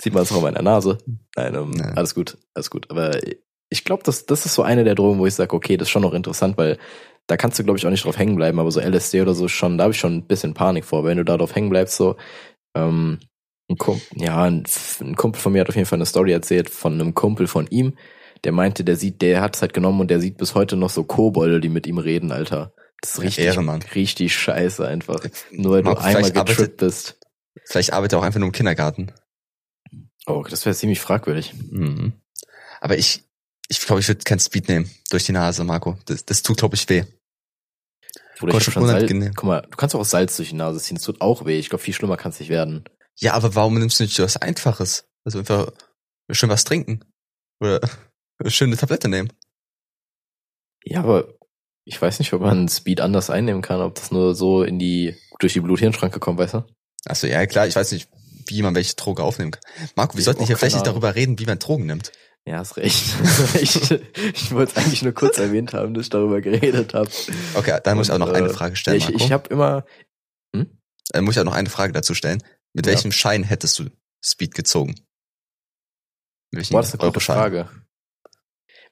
[0.00, 0.98] Sieht man es auch an meiner Nase?
[1.36, 1.92] Nein, ähm, Nee.
[1.94, 2.90] alles gut, alles gut.
[2.90, 3.18] Aber
[3.68, 5.92] ich glaube, das, das ist so eine der Drogen, wo ich sage, okay, das ist
[5.92, 6.78] schon noch interessant, weil
[7.26, 9.48] da kannst du, glaube ich, auch nicht drauf hängen bleiben, aber so LSD oder so
[9.48, 11.04] schon, da habe ich schon ein bisschen Panik vor.
[11.04, 12.16] Wenn du da drauf hängen bleibst, so,
[12.76, 13.18] ähm,
[13.68, 14.62] ein Kumpel, ja, ein,
[15.00, 17.66] ein Kumpel von mir hat auf jeden Fall eine Story erzählt von einem Kumpel von
[17.66, 17.96] ihm,
[18.44, 20.90] der meinte, der sieht, der hat es halt genommen und der sieht bis heute noch
[20.90, 22.72] so Kobolde, die mit ihm reden, Alter.
[23.02, 23.82] Das ist richtig, Ehrenmann.
[23.94, 25.20] richtig scheiße einfach.
[25.50, 27.18] Nur weil du Marco, einmal getrippt arbeitet- bist.
[27.64, 29.10] Vielleicht arbeitet er auch einfach nur im Kindergarten.
[30.26, 31.54] Oh, das wäre ziemlich fragwürdig.
[31.70, 32.12] Mhm.
[32.80, 33.24] Aber ich,
[33.68, 35.98] ich glaube, ich würde kein Speed nehmen durch die Nase, Marco.
[36.06, 37.04] Das, das tut, glaube ich, weh.
[38.42, 41.04] Oder hab schon Salz, guck mal, du kannst auch Salz durch die Nase ziehen, das
[41.04, 41.58] tut auch weh.
[41.58, 42.84] Ich glaube, viel schlimmer kann es nicht werden.
[43.18, 45.08] Ja, aber warum nimmst du nicht was Einfaches?
[45.24, 45.72] Also einfach
[46.30, 47.00] schön was trinken.
[47.60, 47.80] Oder
[48.38, 49.32] eine schöne Tablette nehmen.
[50.84, 51.34] Ja, aber
[51.84, 55.16] ich weiß nicht, ob man Speed anders einnehmen kann, ob das nur so in die,
[55.38, 56.64] durch die Blut-Hirn-Schranke kommt, weißt du?
[57.06, 58.08] Achso, ja, klar, ich weiß nicht,
[58.46, 59.62] wie man welche Droge aufnehmen kann.
[59.94, 62.12] Marco, wir Ich sollten hier vielleicht nicht darüber reden, wie man Drogen nimmt.
[62.48, 63.04] Ja, hast recht.
[63.60, 67.10] ich ich wollte es eigentlich nur kurz erwähnt haben, dass ich darüber geredet habe.
[67.54, 69.24] Okay, dann muss ich auch noch eine Frage stellen, ich, Marco.
[69.24, 69.84] ich habe immer,
[70.52, 72.42] Dann muss ich auch noch eine Frage dazu stellen.
[72.72, 72.92] Mit Ja.
[72.92, 73.86] welchem Schein hättest du
[74.24, 74.94] Speed gezogen?
[76.52, 77.20] Mit welchem boah, das ist eine gute?
[77.20, 77.68] Frage.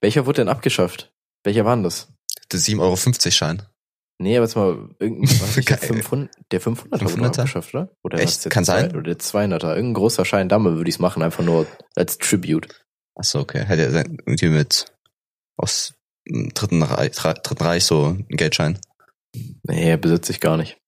[0.00, 1.12] Welcher wurde denn abgeschafft?
[1.44, 2.08] Welcher war denn das?
[2.50, 3.62] Der 7,50 Euro Schein.
[4.18, 5.78] Nee, aber jetzt mal irgendein, der Geil.
[5.78, 7.26] 500, der 500er wurde 500er?
[7.40, 7.90] abgeschafft, oder?
[8.02, 8.48] Oder Echt?
[8.50, 8.90] Kann sein.
[8.92, 12.83] Oder der 200er, irgendein großer Schein, damit würde ich es machen, einfach nur als Tribute.
[13.14, 13.64] Achso, okay.
[13.64, 14.86] Hätte er sein- irgendwie mit
[15.56, 15.94] aus
[16.28, 18.78] dem dritten Reich, dritten Reich so einen Geldschein.
[19.64, 20.78] Nee, besitze ich gar nicht.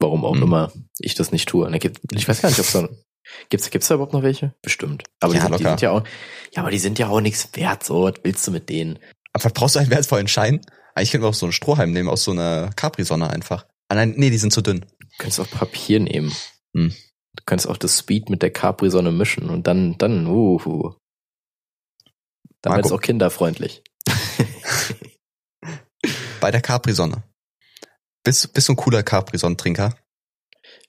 [0.00, 0.42] Warum auch Hm.
[0.42, 1.70] immer ich das nicht tue.
[1.78, 2.88] Gibt, ich weiß gar nicht, ob es da,
[3.48, 4.54] gibt's, gibt's da überhaupt noch welche?
[4.62, 5.04] Bestimmt.
[5.20, 6.04] Aber die, Ja, sind, die sind ja auch,
[6.54, 8.98] ja, aber die sind ja auch nichts wert, so, was willst du mit denen?
[9.32, 10.60] Aber brauchst du einen wertvollen Schein?
[10.94, 13.66] Eigentlich könnten wir auch so einen Strohhalm nehmen aus so einer Capri-Sonne einfach.
[13.88, 14.80] Ah nein, nee, die sind zu dünn.
[15.00, 16.32] Du könntest auch Papier nehmen.
[16.74, 16.90] Hm.
[17.36, 20.94] Du könntest auch das Speed mit der Capri-Sonne mischen und dann, dann, uhu.
[22.64, 22.84] Dann Marco.
[22.84, 23.82] wird's auch kinderfreundlich.
[26.40, 27.22] Bei der Capri-Sonne.
[28.24, 29.94] Bist, bist du ein cooler Capri-Sonnentrinker?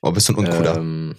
[0.01, 0.77] Oder bist du ein uncooler?
[0.77, 1.17] Ähm,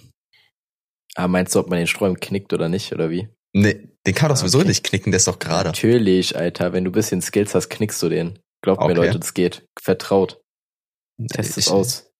[1.15, 3.29] ah, meinst du, ob man den Strom knickt oder nicht, oder wie?
[3.53, 4.67] nee, den kann doch ah, sowieso okay.
[4.69, 5.69] nicht knicken, der ist doch gerade.
[5.69, 6.73] Natürlich, Alter.
[6.73, 8.39] Wenn du ein bisschen Skills hast, knickst du den.
[8.63, 8.95] Glaubt mir, Okay.
[8.95, 9.63] Leute, das geht.
[9.79, 10.41] Vertraut.
[11.31, 12.11] Test es aus.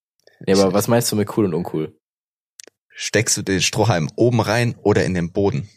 [0.45, 1.97] Nee, aber was meinst du mit cool und uncool?
[2.89, 5.69] Steckst du den Strohhalm oben rein oder in den Boden?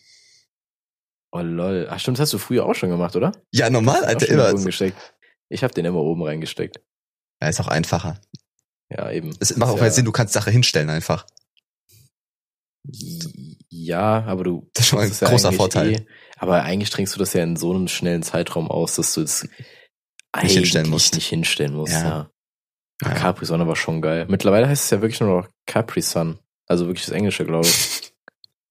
[1.33, 1.87] Oh lol.
[1.91, 3.33] Ach stimmt, das hast du früher auch schon gemacht, oder?
[3.53, 4.53] Ja, normal, Alter, immer.
[5.49, 6.81] Ich habe den immer oben reingesteckt.
[7.43, 8.21] Ja, ist auch einfacher.
[8.91, 9.35] Ja, eben.
[9.41, 11.27] Es macht auch ja, mehr Sinn, du kannst Sache hinstellen einfach.
[13.69, 14.69] Ja, aber du.
[14.75, 15.93] Das ist schon ein ja großer eigentlich Vorteil.
[15.93, 16.07] Eh,
[16.39, 19.43] aber eigentlich trinkst du das ja in so einem schnellen Zeitraum aus, dass du es
[20.43, 21.15] Nicht hinstellen eigentlich musst.
[21.15, 22.03] Nicht hinstellen musst, Ja.
[22.03, 22.31] ja.
[23.03, 23.15] Ja.
[23.15, 24.27] Capri Sonne war schon geil.
[24.29, 26.39] Mittlerweile heißt es ja wirklich nur noch Capri Sun.
[26.67, 28.13] Also wirklich das Englische, glaube ich.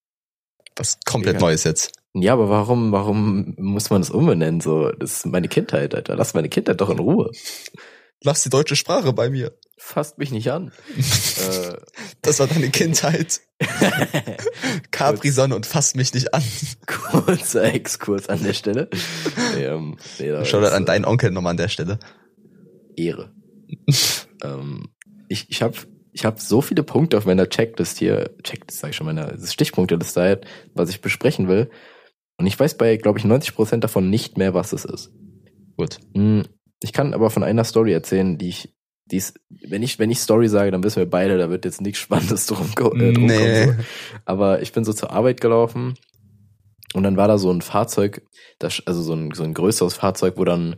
[0.76, 1.40] Was komplett Ja.
[1.42, 1.99] Neues jetzt.
[2.14, 4.62] Ja, aber warum, warum muss man das umbenennen?
[4.62, 6.16] So, das ist meine Kindheit, Alter.
[6.16, 7.32] Lass meine Kindheit doch in Ruhe.
[8.22, 9.54] Lass die deutsche Sprache bei mir.
[9.78, 10.72] Fasst mich nicht an.
[10.98, 11.78] äh,
[12.22, 13.42] Das war deine Kindheit.
[14.92, 16.44] Capri-Sonne und fasst mich nicht an.
[16.86, 18.90] kurzer Exkurs an der Stelle.
[19.56, 22.00] Nee, ähm, nee, da Schau ist, an äh, deinen Onkel nochmal an der Stelle.
[22.98, 23.32] Ehre.
[24.44, 24.90] ähm,
[25.30, 25.76] ich ich habe
[26.12, 30.42] ich hab so viele Punkte auf meiner Checklist hier, Checklist sag ich schon, meiner Stichpunkteliste
[30.74, 31.70] was ich besprechen will.
[32.40, 35.12] Und ich weiß bei, glaube ich, 90% davon nicht mehr, was es ist.
[35.78, 36.00] Gut.
[36.16, 36.44] Hm,
[36.82, 38.74] Ich kann aber von einer Story erzählen, die ich,
[39.12, 41.82] die ist, wenn ich, wenn ich Story sage, dann wissen wir beide, da wird jetzt
[41.82, 43.38] nichts Spannendes drum, äh, drum Nee.
[43.38, 43.78] kommen.
[43.78, 43.84] So.
[44.26, 45.96] Aber ich bin so zur Arbeit gelaufen
[46.94, 48.22] und dann war da so ein Fahrzeug,
[48.58, 50.78] das, also so ein, so ein größeres Fahrzeug, wo dann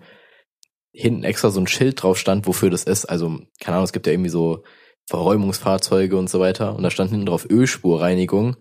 [0.94, 3.06] hinten extra so ein Schild drauf stand, wofür das ist.
[3.06, 4.64] Also, keine Ahnung, es gibt ja irgendwie so
[5.08, 6.76] Verräumungsfahrzeuge und so weiter.
[6.76, 8.58] Und da stand hinten drauf Ölspurreinigung.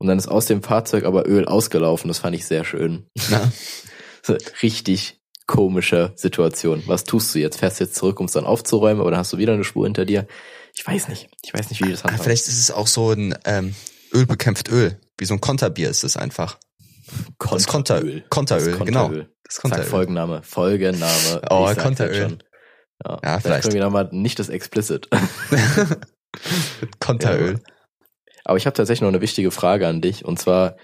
[0.00, 2.08] Und dann ist aus dem Fahrzeug aber Öl ausgelaufen.
[2.08, 3.06] Das fand ich sehr schön.
[4.62, 6.82] Richtig komische Situation.
[6.86, 7.58] Was tust du jetzt?
[7.58, 9.84] Fährst du jetzt zurück, um es dann aufzuräumen, aber dann hast du wieder eine Spur
[9.84, 10.26] hinter dir?
[10.74, 11.28] Ich weiß nicht.
[11.44, 12.24] Ich weiß nicht, wie die das ah, handhaben.
[12.24, 13.74] vielleicht ist es auch so ein ähm,
[14.14, 14.98] Öl bekämpft Öl.
[15.18, 16.58] Wie so ein Konterbier ist es einfach.
[17.38, 19.06] Das Konter, Konteröl, Das genau.
[19.08, 19.28] Konteröl.
[19.44, 19.84] Das Zack, Konteröl.
[19.86, 20.42] Folgenname.
[20.44, 21.42] Folgenname.
[21.50, 22.38] Oh, Ich Konteröl.
[23.04, 23.42] Ja, Ja, vielleicht.
[23.42, 23.62] vielleicht.
[23.64, 25.08] können wir da mal nicht das Explicit.
[27.00, 27.60] Konteröl.
[28.50, 30.24] Aber ich habe tatsächlich noch eine wichtige Frage an dich.
[30.24, 30.76] Und zwar,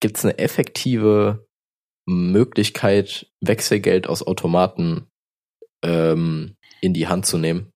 [0.00, 1.46] gibt es eine effektive
[2.08, 5.06] Möglichkeit, Wechselgeld aus Automaten
[5.84, 7.72] ähm, in die Hand zu nehmen?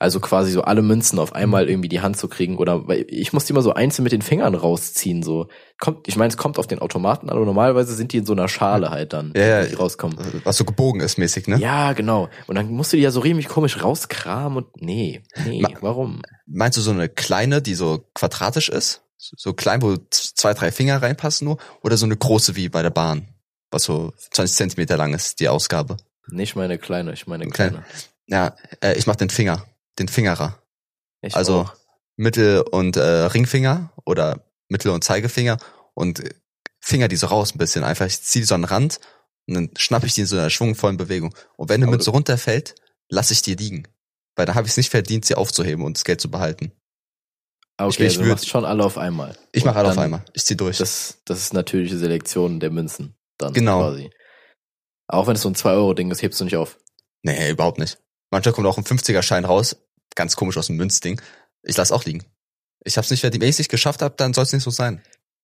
[0.00, 1.70] Also quasi so alle Münzen auf einmal Mhm.
[1.70, 4.22] irgendwie die Hand zu kriegen oder weil ich muss die immer so einzeln mit den
[4.22, 5.46] Fingern rausziehen so
[5.78, 8.32] kommt ich meine es kommt auf den Automaten an aber normalerweise sind die in so
[8.32, 9.66] einer Schale halt dann Ja, ja.
[9.66, 11.58] die rauskommen Was so gebogen ist mäßig, ne?
[11.58, 15.60] ja genau und dann musst du die ja so richtig komisch rauskramen und nee nee
[15.60, 19.02] Ma- warum Meinst du so eine kleine, die so quadratisch ist?
[19.18, 21.58] So klein, wo zwei, drei Finger reinpassen nur?
[21.82, 23.28] Oder so eine große wie bei der Bahn?
[23.70, 25.98] Was so 20 Zentimeter lang ist, die Ausgabe.
[26.28, 27.70] nicht meine kleine ich meine Kleine.
[27.70, 27.84] kleine
[28.26, 29.64] Ja, äh, ich mach den Finger.
[29.98, 30.62] Den Fingerer.
[31.22, 31.74] ich Also auch.
[32.16, 35.58] Mittel- und äh, Ringfinger oder Mittel- und Zeigefinger
[35.94, 36.22] und
[36.80, 37.84] Finger die so raus ein bisschen.
[37.84, 39.00] Einfach, ich ziehe so an den Rand
[39.46, 41.34] und dann schnapp ich die in so einer schwungvollen Bewegung.
[41.56, 42.74] Und wenn eine Münze runterfällt,
[43.08, 43.86] lass ich die liegen.
[44.36, 46.72] Weil dann habe ich es nicht verdient, sie aufzuheben und das Geld zu behalten.
[47.78, 49.36] Ich Okay, will- also ich du würd- machst schon alle auf einmal.
[49.52, 50.24] Ich mache alle auf einmal.
[50.34, 50.78] Ich zieh durch.
[50.78, 53.14] Das, das ist natürliche Selektion der Münzen.
[53.38, 53.80] Dann Genau.
[53.80, 54.10] quasi.
[55.08, 56.78] Auch wenn es so ein 2-Euro-Ding ist, hebst du nicht auf.
[57.22, 57.98] nee, überhaupt nicht.
[58.30, 59.76] Manchmal kommt auch ein 50er-Schein raus.
[60.14, 61.20] Ganz komisch aus dem Münzding.
[61.62, 62.24] Ich lass auch liegen.
[62.84, 65.02] Ich hab's nicht, wenn ich es nicht geschafft habe, dann soll's nicht so sein.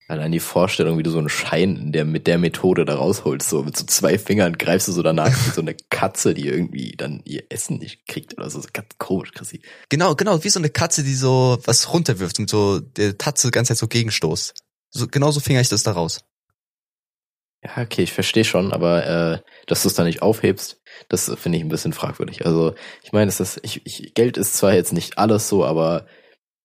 [0.09, 3.49] Allein die Vorstellung, wie du so einen Schein in der, mit der Methode da rausholst,
[3.49, 6.93] so mit so zwei Fingern greifst du so danach wie so eine Katze, die irgendwie
[6.97, 8.61] dann ihr Essen nicht kriegt oder so.
[8.61, 9.63] so ganz komisch, Chrissy.
[9.89, 13.51] Genau, genau, wie so eine Katze, die so was runterwirft und so der Tatze die
[13.51, 14.55] ganze Zeit so gegenstoßt.
[14.91, 16.21] So, genauso finger ich das da raus.
[17.65, 21.59] Ja, okay, ich verstehe schon, aber äh, dass du es dann nicht aufhebst, das finde
[21.59, 22.47] ich ein bisschen fragwürdig.
[22.47, 26.07] Also ich meine, es ist, ich, ich, Geld ist zwar jetzt nicht alles so, aber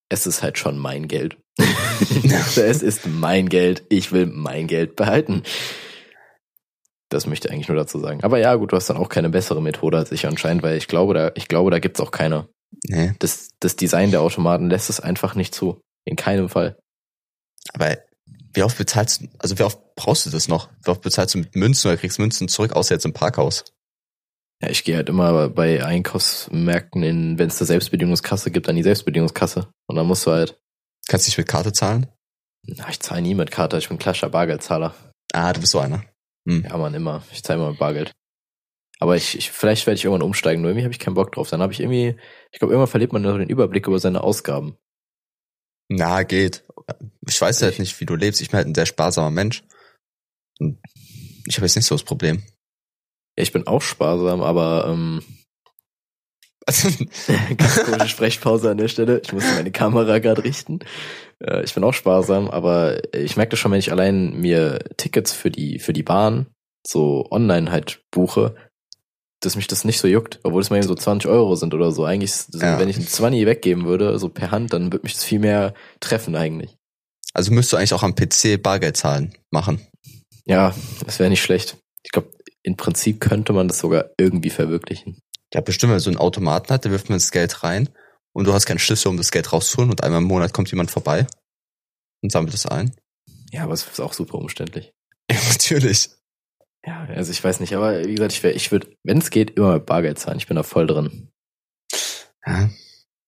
[0.09, 1.37] es ist halt schon mein Geld.
[1.57, 3.83] es ist mein Geld.
[3.89, 5.43] Ich will mein Geld behalten.
[7.09, 8.23] Das möchte ich eigentlich nur dazu sagen.
[8.23, 10.87] Aber ja, gut, du hast dann auch keine bessere Methode als ich anscheinend, weil ich
[10.87, 12.47] glaube, da, ich glaube, da gibt's auch keine.
[12.87, 13.13] Nee.
[13.19, 15.81] Das, das Design der Automaten lässt es einfach nicht zu.
[16.05, 16.77] In keinem Fall.
[17.73, 17.97] Aber
[18.53, 20.69] wie oft bezahlst du, also wie oft brauchst du das noch?
[20.83, 23.65] Wie oft bezahlst du mit Münzen oder kriegst Münzen zurück, außer jetzt im Parkhaus?
[24.61, 28.83] Ja, ich gehe halt immer bei Einkaufsmärkten in, wenn es eine Selbstbedienungskasse gibt, an die
[28.83, 29.67] Selbstbedienungskasse.
[29.87, 30.59] Und dann musst du halt,
[31.07, 32.07] Kannst du nicht mit Karte zahlen?
[32.63, 34.93] na, ich zahle nie mit Karte, ich bin klassischer Bargeldzahler.
[35.33, 36.03] Ah, du bist so einer.
[36.47, 36.63] Hm.
[36.63, 37.23] Ja, man, immer.
[37.31, 38.11] Ich zahle immer mit Bargeld.
[38.99, 41.49] Aber ich, ich vielleicht werde ich irgendwann umsteigen, nur irgendwie habe ich keinen Bock drauf.
[41.49, 42.15] Dann habe ich irgendwie,
[42.51, 44.77] ich glaube, irgendwann verliert man so den Überblick über seine Ausgaben.
[45.89, 46.63] Na, geht.
[47.27, 48.41] Ich weiß halt nicht, wie du lebst.
[48.41, 49.63] Ich bin halt ein sehr sparsamer Mensch.
[50.59, 52.43] Ich habe jetzt nicht so das Problem.
[53.41, 55.21] Ich bin auch sparsam, aber ähm,
[57.57, 59.21] ganz komische Sprechpause an der Stelle.
[59.23, 60.79] Ich muss meine Kamera gerade richten.
[61.39, 65.33] Äh, ich bin auch sparsam, aber ich merke das schon, wenn ich allein mir Tickets
[65.33, 66.47] für die für die Bahn
[66.85, 68.55] so online halt buche,
[69.41, 71.91] dass mich das nicht so juckt, obwohl es mal eben so 20 Euro sind oder
[71.91, 72.05] so.
[72.05, 72.79] Eigentlich, so, Ja.
[72.79, 75.73] wenn ich ein 20 weggeben würde, so per Hand, dann würde mich das viel mehr
[75.99, 76.77] treffen eigentlich.
[77.33, 79.87] Also müsstest du eigentlich auch am PC Bargeld zahlen machen.
[80.45, 80.75] Ja,
[81.05, 81.77] das wäre nicht schlecht.
[82.03, 82.29] Ich glaube,
[82.63, 85.19] im Prinzip könnte man das sogar irgendwie verwirklichen.
[85.53, 87.89] Ja, bestimmt, wenn man so einen Automaten hat, da wirft man das Geld rein
[88.33, 90.91] und du hast keinen Schlüssel, um das Geld rauszuholen und einmal im Monat kommt jemand
[90.91, 91.27] vorbei
[92.21, 92.93] und sammelt es ein.
[93.51, 94.93] Ja, aber es ist auch super umständlich.
[95.31, 96.09] Ja, natürlich.
[96.85, 99.51] Ja, also ich weiß nicht, aber wie gesagt, ich, wär- ich würde, wenn es geht,
[99.51, 100.39] immer mit Bargeld zahlen.
[100.39, 101.29] Ich bin da voll drin.
[102.45, 102.69] Ja.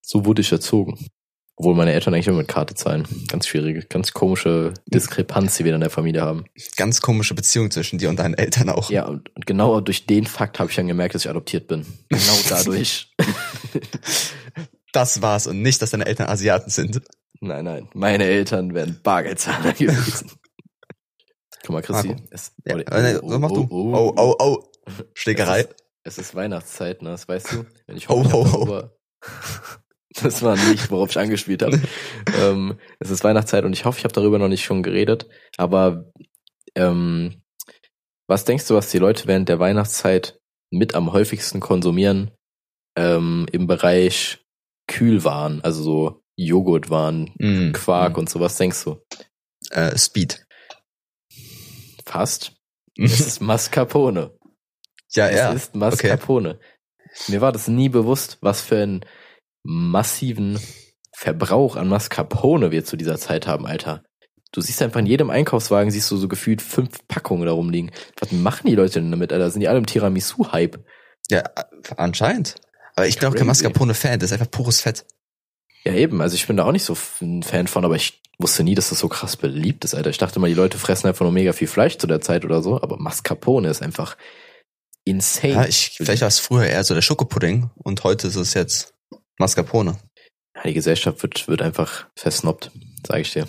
[0.02, 1.08] So wurde ich erzogen.
[1.56, 3.08] Obwohl meine Eltern eigentlich immer mit Karte zahlen.
[3.28, 6.46] Ganz schwierige, ganz komische Diskrepanz, die wir in der Familie haben.
[6.78, 8.90] Ganz komische Beziehung zwischen dir und deinen Eltern auch.
[8.90, 11.86] Ja, und, genau durch den Fakt habe ich dann gemerkt, dass ich adoptiert bin.
[12.10, 13.14] Genau dadurch.
[14.94, 17.02] Das war's und nicht, dass deine Eltern Asiaten sind.
[17.40, 20.32] nein, nein, meine Eltern wären Bargeldzahler gewesen.
[21.64, 22.16] Guck mal, Christi.
[22.30, 23.68] Es, Ja, oh, nee, so mach du.
[23.70, 24.64] Oh, oh, oh.
[25.14, 25.62] Schlägerei.
[25.62, 27.12] Es ist, es ist Weihnachtszeit, ne?
[27.12, 27.66] Das weißt du?
[27.88, 28.90] Wenn ich Ho, ho, ho.
[30.22, 31.82] Das war nicht, worauf ich angespielt habe.
[32.40, 35.28] ähm, es ist Weihnachtszeit und ich hoffe, ich habe darüber noch nicht schon geredet.
[35.58, 36.12] Aber
[36.76, 37.42] ähm,
[38.28, 42.32] was denkst du, was die Leute während der Weihnachtszeit mit am häufigsten konsumieren
[42.96, 44.40] ähm, im Bereich
[44.88, 48.20] Kühlwaren, also so Joghurtwaren, Mm, Quark mm.
[48.20, 49.02] und sowas, denkst du?
[49.70, 50.46] Äh, Speed.
[52.06, 52.54] Fast.
[52.96, 54.38] Es ist Mascarpone.
[55.16, 55.52] ja, Es ja.
[55.52, 56.60] ist Mascarpone.
[57.28, 59.06] Mir war das nie bewusst, was für einen
[59.64, 60.60] massiven
[61.16, 64.04] Verbrauch an Mascarpone wir zu dieser Zeit haben, Alter.
[64.52, 67.92] Du siehst einfach in jedem Einkaufswagen, siehst du so gefühlt fünf Packungen da rumliegen.
[68.20, 69.50] Was machen die Leute denn damit, Alter?
[69.50, 70.84] Sind die alle im Tiramisu-Hype?
[71.30, 71.44] Ja,
[71.98, 72.56] anscheinend.
[72.96, 73.48] Aber ich bin auch kein.
[73.48, 75.06] Mascarpone-Fan, das ist einfach pures Fett.
[75.84, 76.22] Ja, eben.
[76.22, 78.90] Also ich bin da auch nicht so ein Fan von, aber ich wusste nie, dass
[78.90, 80.10] das so krass beliebt ist, Alter.
[80.10, 82.62] Ich dachte mal, die Leute fressen einfach nur mega viel Fleisch zu der Zeit oder
[82.62, 84.18] so, aber Mascarpone ist einfach
[85.04, 85.54] insane.
[85.54, 88.94] Ja, ich, vielleicht war es früher eher so der Schokopudding und heute ist es jetzt
[89.44, 89.98] Mascarpone.
[90.64, 92.72] Die Gesellschaft wird, wird einfach versnobbt,
[93.06, 93.46] sage ich dir.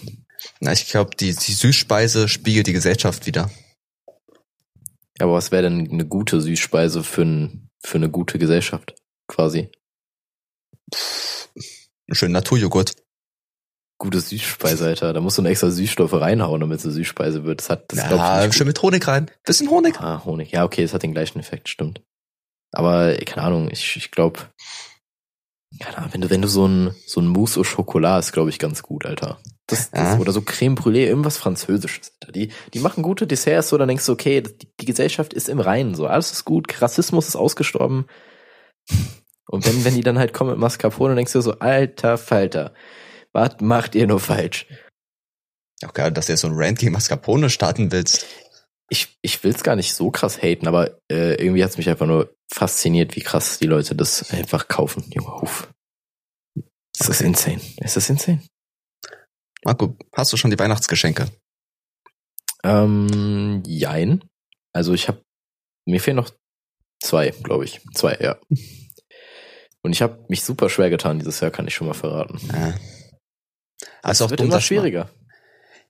[0.61, 3.51] Na, ich glaube, die, die Süßspeise spiegelt die Gesellschaft wieder.
[5.21, 8.97] Aber was wäre denn eine gute Süßspeise für, ein, für eine gute Gesellschaft,
[9.29, 9.71] quasi?
[12.09, 12.95] Ein schöner Naturjoghurt.
[13.99, 15.13] Gute Süßspeise, Alter.
[15.13, 17.61] Da musst du eine extra Süßstoffe reinhauen, damit es eine Süßspeise wird.
[17.61, 19.31] Das hat, das Ja, schön mit Honig rein.
[19.45, 20.01] Bisschen Honig.
[20.01, 20.51] Ah, Honig.
[20.51, 22.03] Ja, okay, es hat den gleichen Effekt, stimmt.
[22.73, 24.41] Aber, keine Ahnung, ich, ich glaube,
[25.81, 28.59] Ahnung, wenn du, wenn du so ein, so ein Mousse au Chocolat ist, glaube ich,
[28.59, 29.39] ganz gut, Alter.
[29.67, 30.19] Das, das, Ja.
[30.19, 32.13] Oder so Creme Brûlée, irgendwas Französisches.
[32.21, 32.33] Alter.
[32.33, 35.61] Die, die machen gute Desserts, so, dann denkst du, okay, die, die Gesellschaft ist im
[35.61, 38.07] Reinen, so, alles ist gut, Rassismus ist ausgestorben.
[39.47, 42.75] Und wenn, wenn die dann halt kommen mit Mascarpone, denkst du so, alter Falter,
[43.33, 44.67] was macht ihr nur falsch?
[45.85, 48.27] Auch geil, dass du jetzt so ein Rant gegen Mascarpone starten willst.
[48.91, 52.35] Ich, ich will's gar nicht so krass haten, aber äh, irgendwie hat's mich einfach nur
[52.53, 55.05] fasziniert, wie krass die Leute das einfach kaufen.
[55.11, 55.73] Junge, Huf.
[56.99, 57.61] Es ist insane.
[57.79, 58.43] Es ist insane.
[59.65, 61.29] Marco, hast du schon die Weihnachtsgeschenke?
[62.63, 64.23] Ähm, jein.
[64.73, 65.23] Also ich habe,
[65.87, 66.31] mir fehlen noch
[67.03, 67.81] zwei, glaube ich.
[67.95, 68.39] Zwei, ja.
[69.83, 72.39] Und ich habe mich super schwer getan dieses Jahr, kann ich schon mal verraten.
[72.53, 72.75] Ja.
[74.03, 75.11] Aber es wird immer schwieriger.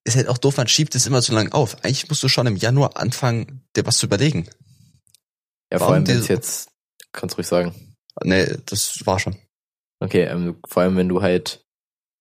[0.05, 1.77] Ist halt auch doof, man schiebt es immer so lang auf.
[1.83, 4.49] Eigentlich musst du schon im Januar anfangen, dir was zu überlegen.
[5.73, 6.69] Ja, vor allem, wenn es jetzt,
[7.13, 7.75] kannst du ruhig sagen.
[8.23, 9.37] Nee, das war schon.
[10.01, 11.65] Okay, ähm, vor allem, wenn du halt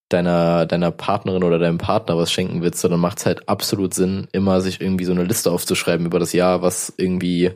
[0.09, 4.27] deiner, deiner Partnerin oder deinem Partner was schenken willst, dann macht es halt absolut Sinn,
[4.31, 7.51] immer sich irgendwie so eine Liste aufzuschreiben über das Jahr, was irgendwie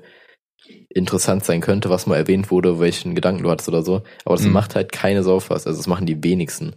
[0.89, 4.03] interessant sein könnte, was mal erwähnt wurde, welchen Gedanken du hattest oder so.
[4.25, 4.53] Aber das mhm.
[4.53, 5.67] macht halt keine Sau was.
[5.67, 6.75] Also das machen die wenigsten.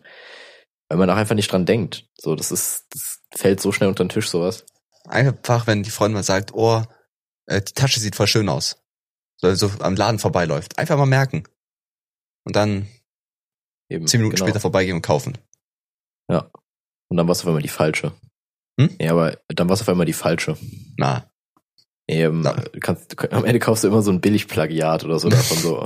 [0.89, 2.07] Weil man auch einfach nicht dran denkt.
[2.19, 4.65] So, das ist, das fällt so schnell unter den Tisch, sowas.
[5.09, 6.83] Einfach, wenn die Freundin mal sagt, oh,
[7.47, 8.77] äh, die Tasche sieht voll schön aus.
[9.37, 10.79] So, also am Laden vorbeiläuft.
[10.79, 11.45] Einfach mal merken.
[12.45, 12.89] Und dann
[13.89, 14.47] Eben, zehn Minuten genau.
[14.47, 15.37] später vorbeigehen und kaufen.
[16.31, 16.51] Ja.
[17.09, 18.13] Und dann war es auf einmal die falsche.
[18.79, 18.97] Hm?
[19.01, 20.57] Ja, aber dann war es auf einmal die falsche.
[20.97, 21.29] Na.
[22.07, 22.63] Eben, Na.
[22.81, 25.85] Kannst, am Ende kaufst du immer so ein Billig-Plagiat oder so davon so.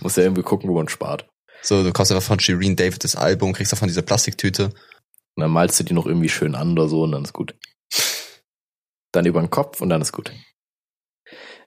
[0.00, 1.28] Musst ja irgendwie gucken, wo man spart.
[1.62, 4.70] So, du kaufst einfach von Shireen David das Album, kriegst davon diese Plastiktüte.
[5.36, 7.54] Und dann malst du die noch irgendwie schön an oder so und dann ist gut.
[9.12, 10.32] Dann über den Kopf und dann ist gut.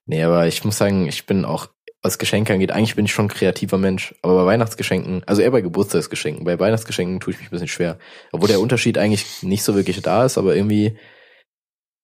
[0.05, 1.69] Nee, aber ich muss sagen, ich bin auch
[2.01, 4.15] was Geschenke angeht, eigentlich bin ich schon ein kreativer Mensch.
[4.21, 7.99] Aber bei Weihnachtsgeschenken, also eher bei Geburtstagsgeschenken, bei Weihnachtsgeschenken tue ich mich ein bisschen schwer.
[8.31, 10.97] Obwohl der Unterschied eigentlich nicht so wirklich da ist, aber irgendwie,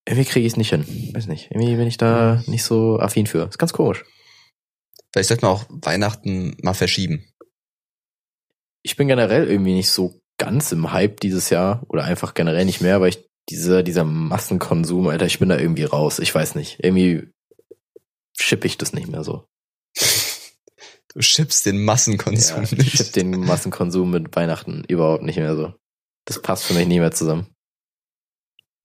[0.07, 0.85] irgendwie kriege ich es nicht hin.
[1.13, 1.49] Weiß nicht.
[1.51, 3.47] Irgendwie bin ich da nicht so affin für.
[3.47, 4.03] Ist ganz komisch.
[5.13, 7.25] Vielleicht sollte man auch Weihnachten mal verschieben.
[8.83, 12.81] Ich bin generell irgendwie nicht so ganz im Hype dieses Jahr oder einfach generell nicht
[12.81, 16.19] mehr, weil ich dieser, dieser Massenkonsum, Alter, ich bin da irgendwie raus.
[16.19, 16.83] Ich weiß nicht.
[16.83, 17.29] Irgendwie
[18.37, 19.45] schippe ich das nicht mehr so.
[21.13, 22.73] Du schippst den Massenkonsum ja, nicht.
[22.79, 25.73] Ich schipp den Massenkonsum mit Weihnachten überhaupt nicht mehr so.
[26.25, 27.47] Das passt für mich nie mehr zusammen.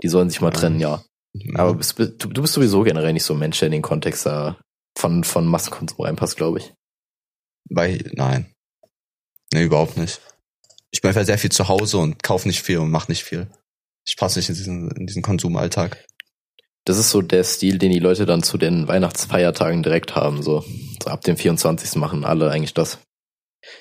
[0.02, 1.02] Die sollen sich mal trennen, ja.
[1.54, 4.26] Aber bist, du, du bist sowieso generell nicht so ein Mensch, der in den Kontext
[4.26, 4.60] da
[4.96, 6.72] von, von Massenkonsum reinpasst, glaube ich.
[7.68, 8.52] Bei, nein.
[9.52, 10.20] Nee, überhaupt nicht.
[10.92, 13.48] Ich bin einfach sehr viel zu Hause und kaufe nicht viel und mache nicht viel.
[14.06, 16.04] Ich passe nicht in diesen, in diesen Konsumalltag.
[16.84, 20.42] Das ist so der Stil, den die Leute dann zu den Weihnachtsfeiertagen direkt haben.
[20.42, 20.64] So,
[21.02, 21.96] so ab dem 24.
[21.96, 22.98] machen alle eigentlich das.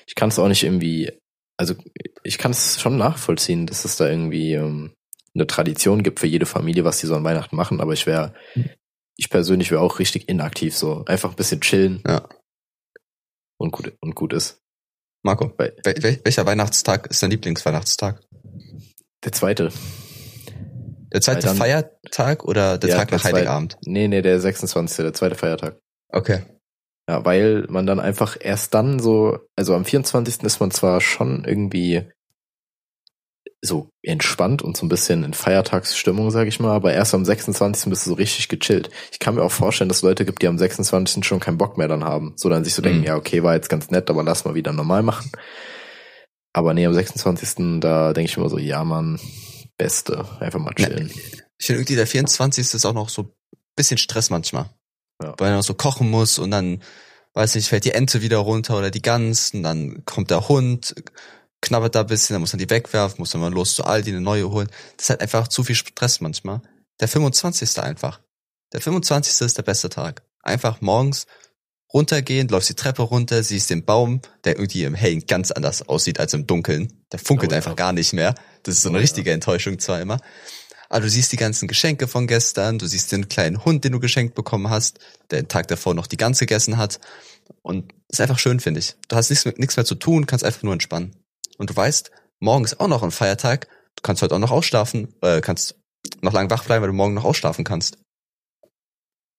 [0.06, 1.10] Ich kann es auch nicht irgendwie,
[1.56, 1.74] also
[2.22, 4.92] ich kann es schon nachvollziehen, dass es da irgendwie ähm,
[5.34, 8.34] eine Tradition gibt für jede Familie, was die so an Weihnachten machen, aber ich wäre,
[9.16, 12.02] ich persönlich wäre auch richtig inaktiv, so einfach ein bisschen chillen.
[12.06, 12.28] Ja.
[13.58, 14.59] Und gut, und gut ist.
[15.22, 18.20] Marco, Weil, welcher Weihnachtstag ist dein Lieblingsweihnachtstag?
[19.24, 19.70] Der zweite.
[21.12, 23.76] Der zweite dann, Feiertag oder der ja, Tag nach Heiligabend?
[23.84, 24.98] nee, nee, der 26.
[24.98, 25.78] der zweite Feiertag.
[26.08, 26.44] Okay.
[27.08, 30.42] Ja, weil man dann einfach erst dann so, also am 24.
[30.42, 32.08] ist man zwar schon irgendwie
[33.62, 37.90] so entspannt und so ein bisschen in Feiertagsstimmung, sag ich mal, aber erst am 26.
[37.90, 38.88] bist du so richtig gechillt.
[39.12, 41.24] Ich kann mir auch vorstellen, dass es Leute gibt, die am 26.
[41.24, 42.32] schon keinen Bock mehr dann haben.
[42.36, 42.84] So dann sich so mhm.
[42.84, 45.30] denken, ja, okay, war jetzt ganz nett, aber lass mal wieder normal machen.
[46.52, 47.80] Aber nee, am 26.
[47.80, 49.20] da denke ich immer so, ja, man,
[49.80, 50.26] Beste.
[50.40, 51.08] Einfach mal chillen.
[51.08, 51.22] Ja,
[51.58, 52.74] ich finde irgendwie der 24.
[52.74, 53.34] ist auch noch so
[53.76, 54.68] bisschen Stress manchmal.
[55.22, 55.34] Ja.
[55.38, 56.82] Weil man noch so kochen muss und dann,
[57.32, 60.94] weiß nicht, fällt die Ente wieder runter oder die Gans und dann kommt der Hund,
[61.60, 64.10] knabbert da ein bisschen, dann muss man die wegwerfen, muss dann mal los zu Aldi
[64.10, 64.68] eine neue holen.
[64.96, 66.62] Das ist halt einfach zu viel Stress manchmal.
[67.00, 67.78] Der 25.
[67.80, 68.20] einfach.
[68.72, 69.40] Der 25.
[69.40, 70.22] ist der beste Tag.
[70.42, 71.26] Einfach morgens
[71.92, 76.20] runtergehen, läufst die Treppe runter, siehst den Baum, der irgendwie im Hellen ganz anders aussieht
[76.20, 77.04] als im Dunkeln.
[77.12, 77.76] Der funkelt oh, einfach ja.
[77.76, 78.34] gar nicht mehr.
[78.62, 79.34] Das ist so eine oh, richtige ja.
[79.34, 80.18] Enttäuschung zwar immer.
[80.88, 84.00] Aber du siehst die ganzen Geschenke von gestern, du siehst den kleinen Hund, den du
[84.00, 84.98] geschenkt bekommen hast,
[85.30, 87.00] der den Tag davor noch die Gans gegessen hat.
[87.62, 88.96] Und ist einfach schön, finde ich.
[89.08, 91.14] Du hast nichts, nichts mehr zu tun, kannst einfach nur entspannen.
[91.60, 95.14] Und du weißt, morgen ist auch noch ein Feiertag, du kannst heute auch noch ausschlafen,
[95.20, 95.78] äh, kannst
[96.22, 97.98] noch lang wach bleiben, weil du morgen noch ausschlafen kannst.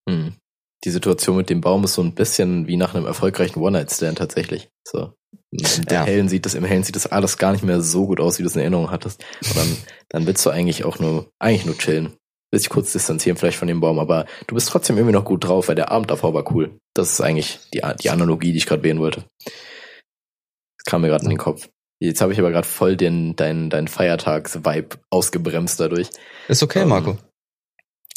[0.07, 0.36] Hm
[0.84, 4.69] die Situation mit dem Baum ist so ein bisschen wie nach einem erfolgreichen One-Night-Stand tatsächlich.
[4.88, 5.13] So.
[5.51, 6.03] Im ja.
[6.05, 8.43] Hellen sieht das, im Hellen sieht das alles gar nicht mehr so gut aus, wie
[8.43, 9.24] du es in Erinnerung hattest.
[9.43, 9.78] Und dann,
[10.09, 12.13] dann willst du eigentlich auch nur, eigentlich nur chillen.
[12.51, 15.43] Willst dich kurz distanzieren vielleicht von dem Baum, aber du bist trotzdem irgendwie noch gut
[15.43, 16.78] drauf, weil der Abend davor war cool.
[16.93, 19.26] Das ist eigentlich die, die Analogie, die ich gerade wählen wollte.
[19.45, 21.69] Das kam mir gerade in den Kopf.
[22.02, 26.10] Jetzt habe ich aber gerade voll den, deinen, deinen Feiertags-Vibe ausgebremst dadurch.
[26.47, 27.18] Ist okay, ähm, Marco.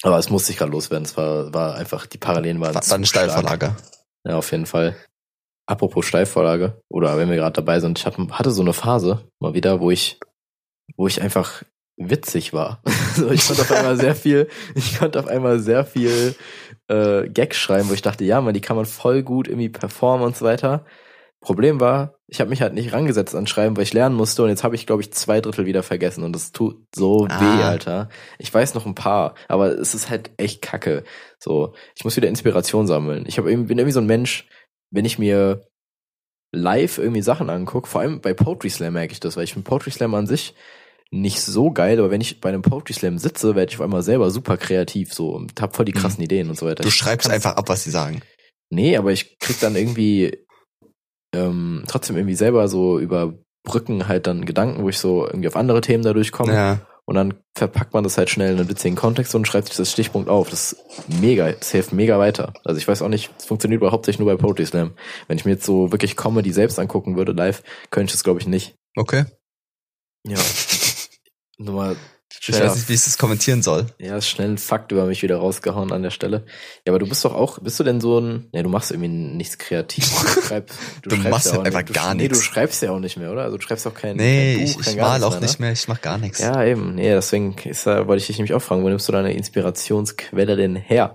[0.03, 1.05] Aber es musste ich gerade loswerden.
[1.05, 2.75] Es war, war einfach, die Parallelen waren.
[2.75, 3.77] War, war eine Steilvorlage.
[4.27, 4.97] Ja, auf jeden Fall.
[5.67, 9.81] Apropos Steilvorlage, oder wenn wir gerade dabei sind, ich hatte so eine Phase mal wieder,
[9.81, 10.19] wo ich,
[10.97, 11.63] wo ich einfach
[11.99, 12.83] witzig war.
[13.15, 16.35] so, ich konnte auf einmal sehr viel, ich konnte auf einmal sehr viel
[16.89, 20.27] äh, Gags schreiben, wo ich dachte, ja, man, die kann man voll gut irgendwie performen
[20.27, 20.87] und so weiter.
[21.41, 24.49] Problem war, ich habe mich halt nicht rangesetzt an Schreiben, weil ich lernen musste und
[24.49, 27.41] jetzt habe ich, glaube ich, zwei Drittel wieder vergessen und das tut so Ah.
[27.41, 28.09] weh, Alter.
[28.39, 31.05] Ich weiß noch ein paar, aber es ist halt echt kacke.
[31.39, 33.25] So, ich muss wieder Inspiration sammeln.
[33.27, 34.47] Ich hab bin irgendwie so ein Mensch,
[34.91, 35.67] wenn ich mir
[36.53, 39.69] live irgendwie Sachen angucke, vor allem bei Poetry Slam merke ich das, weil ich finde
[39.69, 40.55] Poetry Slam an sich
[41.11, 44.03] nicht so geil, aber wenn ich bei einem Poetry Slam sitze, werde ich auf einmal
[44.03, 46.83] selber super kreativ so und hab voll die krassen Ideen und so weiter.
[46.83, 48.23] Du schreibst einfach ab, was sie sagen.
[48.71, 50.44] Nee, aber ich krieg dann irgendwie
[51.35, 55.57] ähm, trotzdem irgendwie selber so über Brücken halt dann Gedanken, wo ich so irgendwie auf
[55.57, 56.55] andere Themen dadurch komme.
[56.55, 56.81] Ja.
[57.07, 59.93] Und dann verpackt man das halt schnell in einen witzigen Kontext und schreibt sich das
[59.93, 60.49] Stichpunkt auf.
[60.49, 60.85] Das ist
[61.21, 62.55] mega, das hilft mega weiter.
[62.65, 64.93] Also ich weiß auch nicht, es funktioniert aber hauptsächlich nur bei Poetry Slam.
[65.29, 68.41] Wenn ich mir jetzt so wirklich Comedy selbst angucken würde live, könnte ich das glaube
[68.41, 68.75] ich nicht.
[68.97, 69.25] Okay.
[70.27, 70.39] Ja.
[71.59, 71.97] Nur
[72.53, 73.87] mal Ich weiß nicht, wie ich das kommentieren soll.
[73.99, 76.45] Ja, ist schnell ein Fakt über mich wieder rausgehauen an der Stelle.
[76.87, 79.09] Ja, aber du bist doch auch, bist du denn so ein, nee, du machst irgendwie
[79.09, 80.09] nichts kreativ.
[80.11, 82.45] Du, schreibst, Du schreibst machst ja einfach nicht, du, gar Nee, du nichts.
[82.45, 83.43] schreibst ja auch nicht mehr, oder?
[83.45, 85.31] Also du schreibst auch kein, Nee, kein ich, Buch, ich kein gar mal nichts auch
[85.33, 86.41] mehr, nicht mehr, ich mach gar nichts.
[86.41, 86.47] Ne?
[86.47, 86.95] Ja, eben.
[86.95, 90.57] Nee, deswegen ist da, wollte ich dich nämlich auch fragen, wo nimmst du deine Inspirationsquelle
[90.57, 91.15] denn her?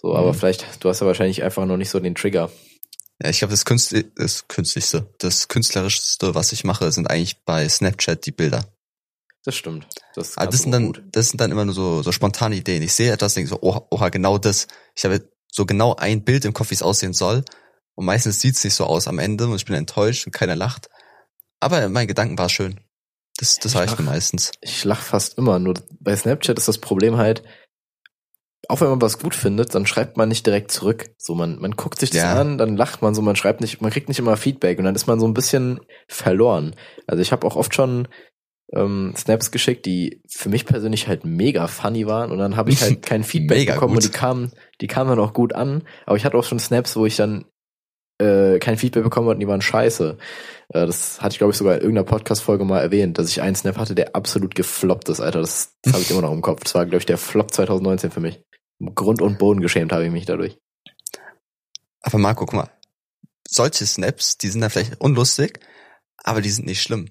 [0.00, 0.34] So, aber Mhm.
[0.34, 2.50] vielleicht, du hast ja wahrscheinlich einfach noch nicht so den Trigger.
[3.20, 7.68] Ja, ich glaube, das, Künstli das Künstlichste, das Künstlerischste, was ich mache, sind eigentlich bei
[7.68, 8.64] Snapchat die Bilder.
[9.48, 9.86] Das stimmt.
[10.14, 11.02] Das, kannst das sind dann, gut.
[11.10, 12.82] das sind dann immer nur so, so spontane Ideen.
[12.82, 14.66] Ich sehe etwas, denke so, oha, oha, genau das.
[14.94, 17.46] Ich habe so genau ein Bild im Kopf, wie es aussehen soll.
[17.94, 20.54] Und meistens sieht es nicht so aus am Ende und ich bin enttäuscht und keiner
[20.54, 20.90] lacht.
[21.60, 22.78] Aber mein Gedanken war schön.
[23.38, 24.00] Das, das Ich reicht lach.
[24.00, 24.52] mir meistens.
[24.60, 25.58] Ich lach fast immer.
[25.58, 27.42] Nur bei Snapchat ist das Problem halt,
[28.68, 31.08] auch wenn man was gut findet, dann schreibt man nicht direkt zurück.
[31.16, 32.38] So, man, man guckt sich das Ja.
[32.38, 34.94] an, dann lacht man so, man schreibt nicht, man kriegt nicht immer Feedback und dann
[34.94, 36.76] ist man so ein bisschen verloren.
[37.06, 38.08] Also ich habe auch oft schon
[38.74, 42.82] ähm, Snaps geschickt, die für mich persönlich halt mega funny waren und dann habe ich
[42.82, 44.04] halt kein Feedback bekommen gut.
[44.04, 45.82] und die kamen, die kamen dann auch gut an.
[46.06, 47.46] Aber ich hatte auch schon Snaps, wo ich dann
[48.18, 50.18] äh, kein Feedback bekommen habe und die waren scheiße.
[50.70, 53.56] Äh, das hatte ich, glaube ich, sogar in irgendeiner Podcast-Folge mal erwähnt, dass ich einen
[53.56, 55.40] Snap hatte, der absolut gefloppt ist, Alter.
[55.40, 56.64] Das, das habe ich immer noch im Kopf.
[56.64, 58.42] Das war, glaube ich, der Flop 2019 für mich.
[58.94, 60.58] Grund und Boden geschämt habe ich mich dadurch.
[62.00, 62.70] Aber Marco, guck mal.
[63.48, 65.60] Solche Snaps, die sind dann vielleicht unlustig,
[66.18, 67.08] aber die sind nicht schlimm.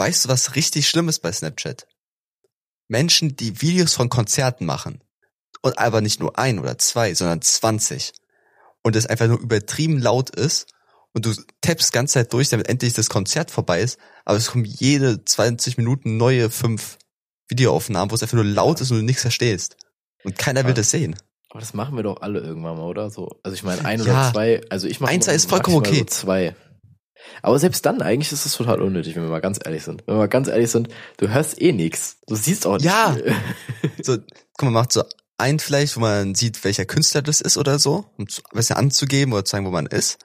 [0.00, 1.86] Weißt du, was richtig schlimm ist bei Snapchat?
[2.88, 5.04] Menschen, die Videos von Konzerten machen.
[5.60, 8.14] Und aber nicht nur ein oder zwei, sondern 20.
[8.82, 10.72] Und es einfach nur übertrieben laut ist.
[11.12, 13.98] Und du tappst ganze Zeit durch, damit endlich das Konzert vorbei ist.
[14.24, 16.96] Aber es kommen jede 20 Minuten neue fünf
[17.48, 19.76] Videoaufnahmen, wo es einfach nur laut ist und du nichts verstehst.
[20.24, 21.14] Und keiner will das sehen.
[21.50, 23.10] Aber das machen wir doch alle irgendwann mal, oder?
[23.10, 24.04] So, also ich meine, ein Ja.
[24.04, 25.98] oder zwei, also ich mache Eins ist vollkommen okay.
[25.98, 26.56] So zwei.
[27.42, 30.02] Aber selbst dann, eigentlich ist es total unnötig, wenn wir mal ganz ehrlich sind.
[30.06, 32.18] Wenn wir mal ganz ehrlich sind, du hörst eh nichts.
[32.26, 33.16] Du siehst auch nicht Ja.
[34.02, 34.18] so,
[34.56, 35.02] guck mal, macht so
[35.38, 39.32] ein vielleicht, wo man sieht, welcher Künstler das ist oder so, um ein bisschen anzugeben
[39.32, 40.18] oder zu sagen, wo man ist.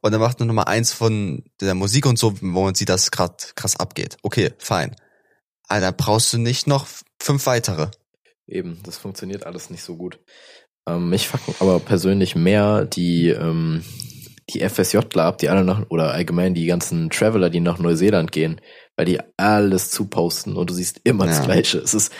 [0.00, 3.04] Und dann macht man nochmal eins von der Musik und so, wo man sieht, dass
[3.04, 4.16] es gerade krass abgeht.
[4.22, 4.94] Okay, fein.
[5.66, 6.86] Aber da brauchst du nicht noch
[7.20, 7.88] fünf weitere.
[8.46, 10.20] Eben, das funktioniert alles nicht so gut.
[10.86, 13.84] Ähm, mich fucken aber persönlich mehr die, ähm,
[14.50, 18.60] die FSJler ab, die alle nach, oder allgemein die ganzen Traveler, die nach Neuseeland gehen,
[18.96, 21.44] weil die alles zuposten und du siehst immer das Ja.
[21.44, 21.78] Gleiche.
[21.78, 22.12] Es ist,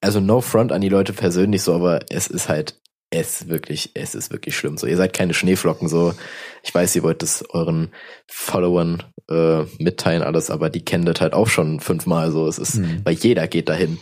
[0.00, 2.80] also no front an die Leute persönlich so, aber es ist halt,
[3.10, 4.76] es ist wirklich, es ist wirklich schlimm.
[4.76, 6.14] So, ihr seid keine Schneeflocken, so.
[6.64, 7.92] Ich weiß, ihr wollt das euren
[8.26, 12.48] Followern äh, mitteilen, alles, aber die kennen das halt auch schon fünfmal so.
[12.48, 13.02] Es ist, Hm.
[13.04, 13.98] weil jeder geht dahin.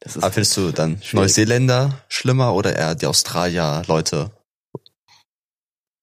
[0.00, 1.12] Das ist Aber findest du dann Schwierig.
[1.14, 4.30] Neuseeländer schlimmer oder eher die Australier Leute?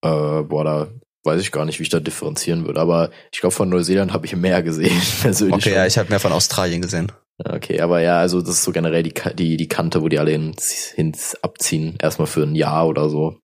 [0.02, 0.88] Äh, boah, da
[1.24, 2.80] weiß ich gar nicht, wie ich da differenzieren würde.
[2.80, 5.56] Aber ich glaube, von Neuseeland habe ich mehr gesehen, persönlich.
[5.56, 5.74] Okay, schon.
[5.74, 7.12] ja, ich habe mehr von Australien gesehen.
[7.44, 10.32] okay, aber ja, also das ist so generell die, die, die Kante, wo die alle
[10.32, 11.98] ins, ins abziehen.
[12.02, 13.40] Erstmal für ein Jahr oder so.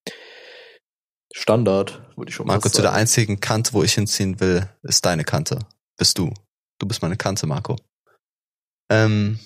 [1.32, 3.00] Standard, würde ich schon Marco, mal zu der sagen.
[3.00, 5.58] einzigen Kante, wo ich hinziehen will, ist deine Kante.
[5.96, 6.32] Bist du.
[6.78, 7.76] Du bist meine Kante, Marco.
[8.88, 9.40] Ähm,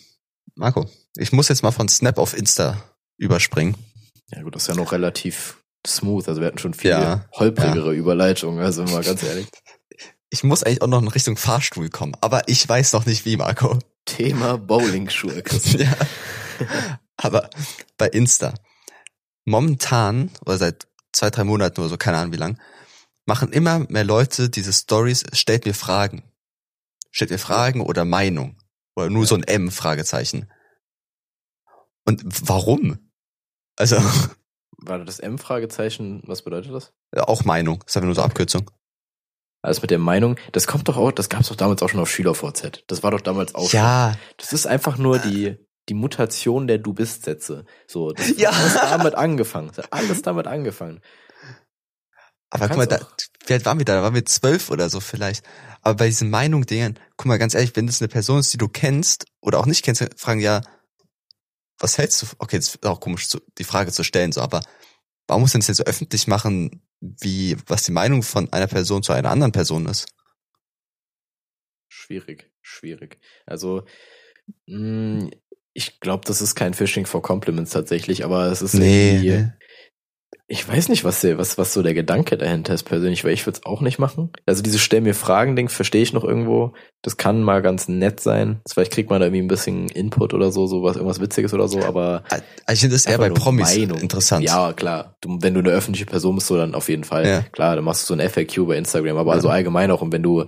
[0.54, 0.86] Marco,
[1.16, 2.82] ich muss jetzt mal von Snap auf Insta
[3.16, 3.74] überspringen.
[4.30, 6.28] Ja gut, das ist ja noch relativ smooth.
[6.28, 9.48] Also wir hatten schon viel Ja, holprigere Überleitungen, also mal ganz ehrlich.
[10.30, 13.36] Ich muss eigentlich auch noch in Richtung Fahrstuhl kommen, aber ich weiß noch nicht wie,
[13.36, 13.78] Marco.
[14.04, 15.88] Thema Bowling-Schuhe, Christian.
[15.88, 16.98] ja.
[17.16, 17.48] Aber
[17.96, 18.54] bei Insta.
[19.44, 22.60] Momentan, oder seit zwei, drei Monaten oder so, keine Ahnung wie lang,
[23.24, 26.22] machen immer mehr Leute diese Stories, stellt mir Fragen.
[27.10, 28.56] Stellt mir Fragen oder Meinung.
[28.94, 30.50] Oder nur so ein M, Fragezeichen.
[32.04, 33.10] Und warum?
[33.76, 33.96] Also,
[34.80, 36.92] War das M-Fragezeichen, was bedeutet das?
[37.16, 37.80] auch Meinung.
[37.80, 38.70] Das ist einfach nur so Abkürzung.
[39.62, 42.10] Alles mit der Meinung, das kommt doch auch, das gab's doch damals auch schon auf
[42.10, 42.84] SchülerVZ.
[42.86, 43.80] Das war doch damals auch schon.
[43.80, 45.56] Ja, Das ist einfach nur die,
[45.88, 47.64] die Mutation der Du bist Sätze.
[47.88, 48.50] So, das hat Ja.
[48.50, 49.68] alles damit angefangen.
[49.68, 51.00] Das hat alles damit angefangen.
[52.50, 53.00] Aber guck mal, da,
[53.50, 53.96] alt waren wir da?
[53.96, 55.44] Da waren wir zwölf oder so vielleicht.
[55.82, 58.68] Aber bei diesen Meinung-Dingen, guck mal, ganz ehrlich, wenn das eine Person ist, die du
[58.68, 60.62] kennst oder auch nicht kennst, fragen ja,
[61.78, 62.26] was hältst du?
[62.38, 64.60] Okay, das ist auch komisch, die Frage zu stellen, so, aber
[65.26, 69.02] warum muss man das jetzt so öffentlich machen, wie, was die Meinung von einer Person
[69.02, 70.06] zu einer anderen Person ist?
[71.88, 73.18] Schwierig, schwierig.
[73.46, 73.84] Also,
[74.66, 75.30] mh,
[75.74, 79.52] ich glaube, das ist kein Phishing for Compliments tatsächlich, aber es ist irgendwie, nee.
[80.51, 83.59] Ich weiß nicht, was, was, was so der Gedanke dahinter ist persönlich, weil ich würde
[83.59, 84.30] es auch nicht machen.
[84.46, 86.72] Also diese Stell mir Fragen-Ding verstehe ich noch irgendwo.
[87.03, 88.61] Das kann mal ganz nett sein.
[88.66, 91.82] Vielleicht kriegt man da irgendwie ein bisschen Input oder so, sowas, irgendwas Witziges oder so,
[91.84, 92.42] aber Also
[92.72, 93.99] Ich finde das eher bei Promis Meinung.
[93.99, 94.42] interessant.
[94.42, 95.16] Ja, klar.
[95.20, 97.26] Du, wenn du eine öffentliche Person bist, so dann auf jeden Fall.
[97.26, 97.42] Ja.
[97.53, 99.36] Klar, dann machst du so ein FAQ bei Instagram, aber Ja.
[99.36, 100.01] also allgemein auch.
[100.01, 100.46] Und wenn du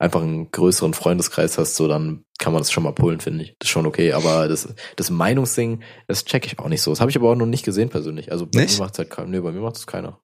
[0.00, 3.56] einfach einen größeren Freundeskreis hast, so dann kann man das schon mal pullen, finde ich.
[3.58, 4.14] Das ist schon okay.
[4.14, 6.90] Aber das, das Meinungsding, das check ich auch nicht so.
[6.90, 8.32] Das habe ich aber auch noch nicht gesehen persönlich.
[8.32, 8.78] Also bei Nicht?
[8.78, 9.28] mir macht's halt keiner.
[9.28, 10.18] Nee, bei mir macht es keiner.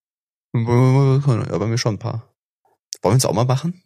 [0.55, 2.35] Ja, bei mir schon ein paar.
[3.03, 3.83] Wollen wir es auch mal machen?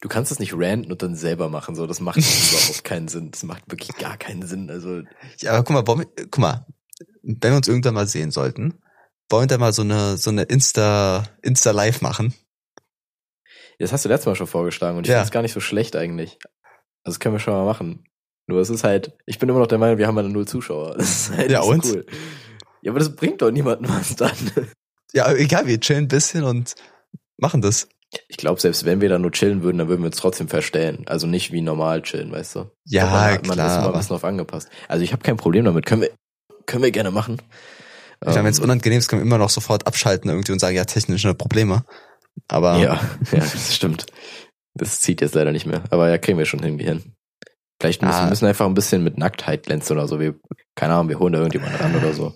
[0.00, 1.74] Du kannst es nicht ranten und dann selber machen.
[1.74, 2.16] So, das macht
[2.50, 3.30] überhaupt keinen Sinn.
[3.30, 4.70] Das macht wirklich gar keinen Sinn.
[4.70, 5.02] Also
[5.40, 6.66] Ja, aber guck mal, wollen wir, guck mal,
[7.22, 8.80] wenn wir uns irgendwann mal sehen sollten,
[9.28, 12.32] wollen wir da mal so eine, so eine Insta, Insta Live machen?
[13.78, 15.16] Das hast du letztes Mal schon vorgeschlagen und ich Ja.
[15.16, 16.38] finde es gar nicht so schlecht eigentlich.
[17.04, 18.04] Also das können wir schon mal machen.
[18.48, 20.94] Nur es ist halt, ich bin immer noch der Meinung, wir haben ja null Zuschauer.
[20.96, 21.84] Das ist halt Ja, und?
[21.84, 22.06] cool.
[22.82, 24.36] Ja, aber das bringt doch niemandem was dann.
[25.12, 26.74] Ja, egal, wir chillen ein bisschen und
[27.38, 27.88] machen das.
[28.28, 31.04] Ich glaube, selbst wenn wir da nur chillen würden, dann würden wir uns trotzdem verstellen.
[31.06, 32.70] Also nicht wie normal chillen, weißt du?
[32.84, 34.68] Ja, glaub, man, hat- man klar, ist immer ein aber- bisschen auf angepasst.
[34.88, 35.84] Also ich habe kein Problem damit.
[35.86, 36.10] Können wir,
[36.66, 37.42] können wir gerne machen.
[38.20, 40.58] Ich meine, wenn es Ähm, unangenehm ist, können wir immer noch sofort abschalten irgendwie und
[40.60, 41.84] sagen, ja, technische Probleme.
[42.48, 42.94] Aber Ja,
[43.32, 44.06] ja, das stimmt.
[44.74, 45.84] Das zieht jetzt leider nicht mehr.
[45.90, 47.14] Aber ja, kriegen wir schon irgendwie hin.
[47.80, 48.24] Vielleicht müssen Ah.
[48.24, 50.18] wir müssen einfach ein bisschen mit Nacktheit glänzen oder so.
[50.20, 50.34] Wir,
[50.74, 52.34] keine Ahnung, wir holen da irgendjemanden ran oder so.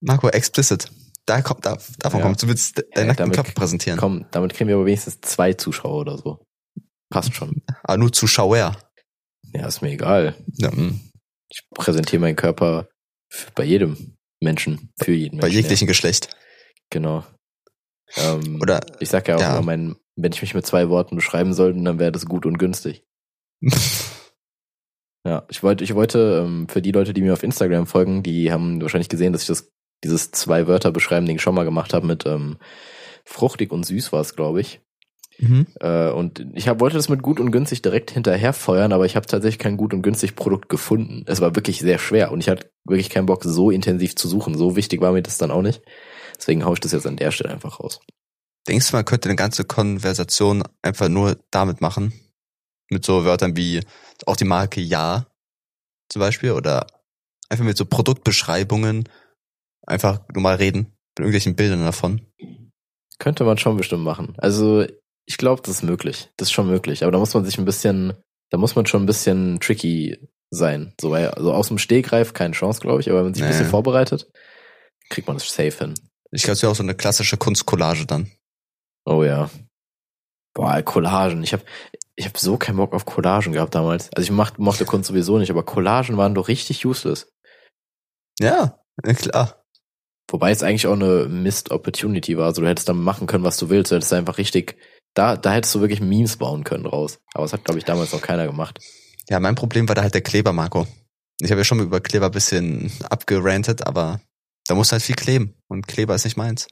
[0.00, 0.90] Marco, explicit.
[1.26, 2.26] Da kommt, da, davon Ja.
[2.26, 3.98] kommt, du willst de- Ja, deinen nackten damit- Körper präsentieren.
[3.98, 6.44] Komm, damit kriegen wir aber wenigstens zwei Zuschauer oder so.
[7.10, 7.62] Passt schon.
[7.82, 8.76] Aber nur Zuschauer.
[9.52, 10.34] Ja, ist mir egal.
[10.54, 11.00] Ja, mm.
[11.48, 12.88] Ich präsentiere meinen Körper
[13.54, 15.62] bei jedem Menschen, für jeden bei Menschen.
[15.62, 16.28] jeglichem Geschlecht.
[16.30, 16.38] Ja,
[16.90, 17.24] genau.
[18.16, 19.52] Ähm, Oder, ich sag ja auch ja.
[19.52, 22.58] immer, mein, wenn ich mich mit zwei Worten beschreiben sollte, dann wäre das gut und
[22.58, 23.04] günstig.
[25.26, 28.50] Ja, ich wollte, ich wollte ähm, für die Leute, die mir auf Instagram folgen, die
[28.50, 29.70] haben wahrscheinlich gesehen, dass ich das
[30.02, 32.56] dieses zwei Wörter beschreiben Ding schon mal gemacht habe mit ähm,
[33.26, 34.80] fruchtig und süß war es, glaube ich.
[35.38, 35.66] mhm.
[35.78, 39.14] Äh, und ich hab, wollte das mit gut und günstig direkt hinterher feuern, aber ich
[39.14, 41.24] habe tatsächlich kein gut und günstig Produkt gefunden.
[41.26, 44.56] Es war wirklich sehr schwer und ich hatte wirklich keinen Bock, so intensiv zu suchen.
[44.56, 45.82] So wichtig war mir das dann auch nicht.
[46.40, 48.00] Deswegen hau ich das jetzt an der Stelle einfach raus.
[48.66, 52.12] Denkst du, man könnte eine ganze Konversation einfach nur damit machen?
[52.90, 53.80] Mit so Wörtern wie
[54.26, 55.26] auch die Marke Ja
[56.08, 56.86] zum Beispiel oder
[57.48, 59.08] einfach mit so Produktbeschreibungen
[59.86, 62.20] einfach nur mal reden mit irgendwelchen Bildern davon.
[63.18, 64.34] Könnte man schon bestimmt machen.
[64.38, 64.86] Also
[65.26, 66.30] ich glaube, das ist möglich.
[66.36, 67.02] Das ist schon möglich.
[67.02, 68.14] Aber da muss man sich ein bisschen,
[68.50, 70.18] da muss man schon ein bisschen tricky
[70.50, 70.94] sein.
[71.00, 73.52] So, also aus dem Stegreif keine Chance, glaube ich, aber wenn man sich ein Nee.
[73.54, 74.28] bisschen vorbereitet,
[75.10, 75.94] kriegt man das safe hin.
[76.30, 78.30] Ich glaube, es wäre auch so eine klassische Kunstcollage dann.
[79.04, 79.50] Oh ja.
[80.54, 81.42] Boah, Collagen.
[81.42, 81.64] Ich habe
[82.16, 84.10] ich hab so keinen Bock auf Collagen gehabt damals.
[84.14, 87.32] Also ich mach, mochte Kunst sowieso nicht, aber Collagen waren doch richtig useless.
[88.38, 88.78] Ja,
[89.16, 89.64] klar.
[90.30, 92.46] Wobei es eigentlich auch eine Missed Opportunity war.
[92.46, 93.90] Also du hättest dann machen können, was du willst.
[93.90, 94.76] Du hättest einfach richtig,
[95.14, 97.18] da, da hättest du wirklich Memes bauen können draus.
[97.34, 98.78] Aber das hat, glaube ich, damals noch keiner gemacht.
[99.28, 100.86] Ja, mein Problem war da halt der Kleber, Marco.
[101.40, 104.20] Ich habe ja schon mal über Kleber ein bisschen abgerantet, aber
[104.70, 106.68] da muss halt viel kleben und Kleber ist nicht meins.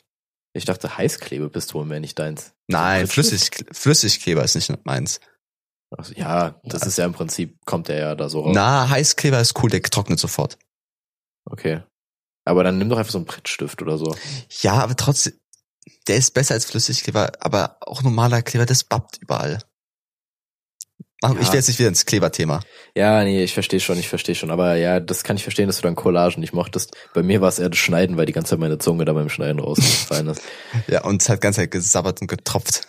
[0.52, 2.52] Ich dachte, Heißklebepistolen wäre nicht deins.
[2.68, 3.08] Nein?
[3.08, 5.18] Flüssig, Flüssigkleber ist nicht meins.
[5.90, 8.52] Also, ja, das ist ja im Prinzip, kommt der ja da so raus.
[8.54, 10.58] Na, Heißkleber ist cool, der trocknet sofort.
[11.44, 11.82] Okay.
[12.44, 14.16] Aber dann nimm doch einfach so einen Prittstift oder so.
[14.60, 15.32] Ja, aber trotzdem,
[16.06, 19.58] der ist besser als Flüssigkleber, aber auch normaler Kleber, das babbt überall.
[21.22, 21.42] Marco, Ja.
[21.42, 22.60] Ich will jetzt nicht wieder ins Kleberthema.
[22.94, 24.50] Ja, nee, ich verstehe schon, ich verstehe schon.
[24.50, 26.96] Aber ja, das kann ich verstehen, dass du dann Collagen nicht mochtest.
[27.14, 29.28] Bei mir war es eher das Schneiden, weil die ganze Zeit meine Zunge da beim
[29.28, 30.42] Schneiden rausgefallen ist.
[30.88, 32.82] Ja, und es hat ganz halt gesabbert und getropft.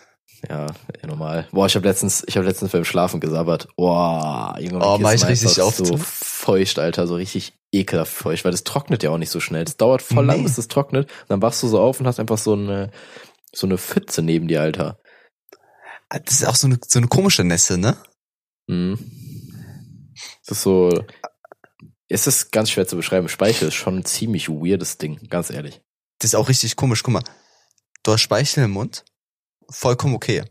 [0.48, 0.68] Ja,
[1.06, 1.48] normal.
[1.52, 3.68] Boah, ich habe letztens, ich habe letztens beim Schlafen gesabbert.
[3.76, 5.76] Boah, Junge, Oh, mach ich richtig oft.
[5.78, 9.66] so feucht, Alter, so richtig ekelhaft feucht, weil das trocknet ja auch nicht so schnell.
[9.66, 10.44] Das dauert voll lang, Nee.
[10.44, 11.10] bis das trocknet.
[11.10, 12.90] Und dann wachst du so auf und hast einfach so eine,
[13.54, 14.98] so eine Pfütze neben dir, Alter.
[16.08, 17.98] Ah, Das ist auch so eine, so eine komische Nässe, ne?
[18.70, 20.14] Mhm.
[20.46, 21.04] Das ist so,
[22.08, 23.28] es ist ganz schwer zu beschreiben.
[23.30, 25.82] Speichel ist schon ein ziemlich weirdes Ding, ganz ehrlich.
[26.20, 27.04] Das ist auch richtig komisch.
[27.04, 27.24] Guck mal,
[28.04, 29.06] du hast Speichel im Mund,
[29.70, 30.44] vollkommen okay.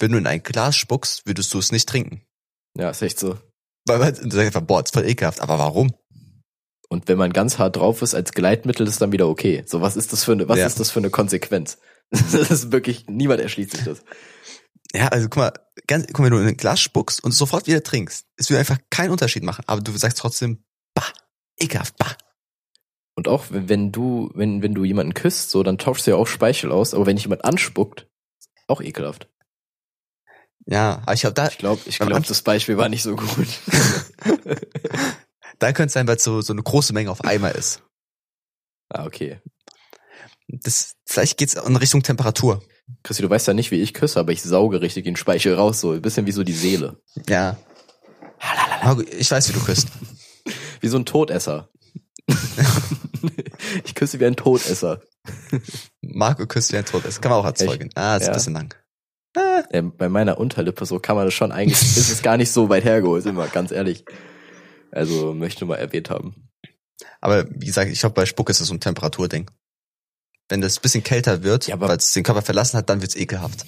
[0.00, 2.22] Wenn du in ein Glas spuckst, würdest du es nicht trinken.
[2.76, 3.38] Ja, ist echt so.
[3.86, 5.40] Weil man du sagst einfach, boah, ist voll ekelhaft.
[5.40, 5.92] Aber warum?
[6.88, 9.64] Und wenn man ganz hart drauf ist als Gleitmittel, ist dann wieder okay.
[9.66, 10.66] So, was ist das für eine, was Ja.
[10.66, 11.78] ist das für eine Konsequenz?
[12.10, 14.02] Das ist wirklich, niemand erschließt sich das.
[14.94, 15.52] Ja, also guck mal,
[15.86, 18.60] ganz, guck mal, wenn du in ein Glas spuckst und sofort wieder trinkst, es würde
[18.60, 20.64] einfach keinen Unterschied machen, aber du sagst trotzdem,
[20.94, 21.12] bah,
[21.58, 22.16] ekelhaft, bah.
[23.14, 26.26] Und auch wenn du, wenn, wenn du jemanden küsst, so, dann tauschst du ja auch
[26.26, 28.06] Speichel aus, aber wenn dich jemand anspuckt,
[28.66, 29.28] auch ekelhaft.
[30.66, 33.48] Ja, aber ich glaube, da, Ich glaube, ich Ansch- das Beispiel war nicht so gut.
[35.58, 37.82] da könnte es sein, weil es so, so eine große Menge auf einmal ist.
[38.90, 39.40] ah, okay.
[40.46, 42.62] Das, vielleicht geht's in Richtung Temperatur.
[43.02, 45.80] Christi, du weißt ja nicht, wie ich küsse, aber ich sauge richtig den Speichel raus,
[45.80, 47.00] so ein bisschen wie so die Seele.
[47.28, 47.56] Ja.
[48.84, 49.88] Marco, ich weiß, wie du küsst.
[50.80, 51.68] Wie so ein Todesser.
[53.84, 55.02] ich küsse wie ein Todesser.
[56.00, 57.04] Marco küsst wie ein Tod.
[57.04, 57.90] Das kann man auch erzeugen.
[57.96, 58.32] Ah, das ist Ja.
[58.32, 58.74] ein bisschen lang.
[59.70, 62.68] Äh, bei meiner Unterlippe, so kann man das schon eigentlich, ist es gar nicht so
[62.68, 64.04] weit hergeholt, wir ganz ehrlich.
[64.92, 66.48] Also möchte mal erwähnt haben.
[67.20, 69.50] Aber wie gesagt, ich glaube, bei Spuck ist es so ein Temperaturding.
[70.48, 73.16] Wenn das ein bisschen kälter wird, Ja, weil es den Körper verlassen hat, dann wird's
[73.16, 73.66] ekelhaft.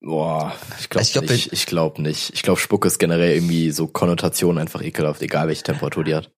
[0.00, 1.52] Boah, ich glaube glaub, nicht.
[1.52, 2.34] Ich glaube nicht.
[2.34, 6.30] Ich glaube, Spucke ist generell irgendwie so Konnotation einfach ekelhaft, egal welche Temperatur die hat.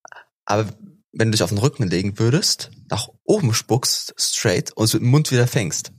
[0.44, 0.68] Aber
[1.12, 5.02] wenn du dich auf den Rücken legen würdest, nach oben spuckst, straight, und es mit
[5.02, 5.92] dem Mund wieder fängst.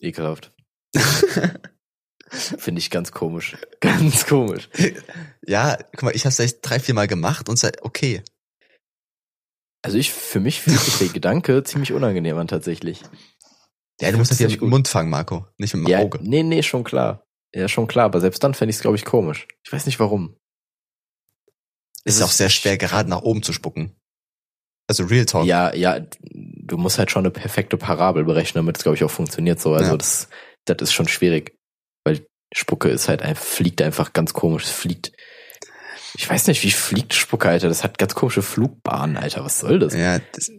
[0.00, 0.52] Ekelhaft.
[2.28, 3.56] Finde ich ganz komisch.
[3.80, 4.68] Ganz komisch.
[5.46, 8.22] Ja, guck mal, ich habe es vielleicht drei, vier Mal gemacht und sei okay.
[9.82, 13.02] Also ich, für mich fühlt sich der Gedanke ziemlich unangenehm an tatsächlich.
[14.00, 14.68] Ja, du musst das ja mit dem.
[14.70, 16.18] Mund fangen, Marco, nicht mit dem Ja, Auge.
[16.22, 17.24] nee, nee, schon klar.
[17.54, 19.46] Ja, schon klar, aber selbst dann fände ich es, glaube ich, komisch.
[19.64, 20.36] Ich weiß nicht warum.
[22.04, 23.96] Ist Es auch sehr schwer, gerade nach oben zu spucken.
[24.88, 25.46] Also Real Talk.
[25.46, 26.00] Ja, ja,
[26.30, 29.74] du musst halt schon eine perfekte Parabel berechnen, damit es, glaube ich, auch funktioniert so.
[29.74, 29.96] Also Ja.
[29.96, 30.28] das,
[30.64, 31.56] das ist schon schwierig.
[32.04, 34.64] Weil Spucke ist halt ein, fliegt einfach ganz komisch.
[34.64, 35.12] Es fliegt.
[36.14, 37.68] Ich weiß nicht, wie fliegt Spucke, Alter.
[37.68, 39.44] Das hat ganz komische Flugbahnen, Alter.
[39.44, 39.94] Was soll das?
[39.94, 40.50] Ja, das,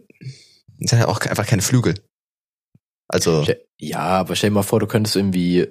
[0.78, 1.94] das hat ja auch einfach keine Flügel.
[3.08, 3.44] Also,
[3.78, 5.68] Ja, aber stell dir mal vor, du könntest irgendwie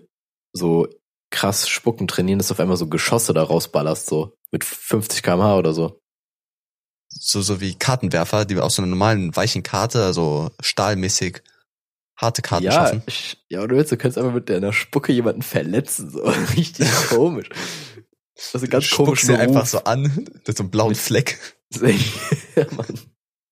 [0.53, 0.87] so
[1.31, 5.55] krass Spucken trainieren, dass du auf einmal so Geschosse da rausballerst, so mit 50 kmh
[5.55, 5.99] oder so.
[7.09, 11.41] so, so wie Kartenwerfer, die aus so einer normalen weichen Karte, also stahlmäßig
[12.17, 13.03] harte Karten ja, schaffen.
[13.07, 16.21] ich, ja, oder willst du kannst einfach mit deiner Spucke jemanden verletzen, so
[16.55, 17.49] richtig komisch.
[18.51, 20.03] Das ist ein ganz komisch dir einfach so an,
[20.47, 21.39] mit so einem blauen Fleck.
[22.55, 22.99] ja, Mann.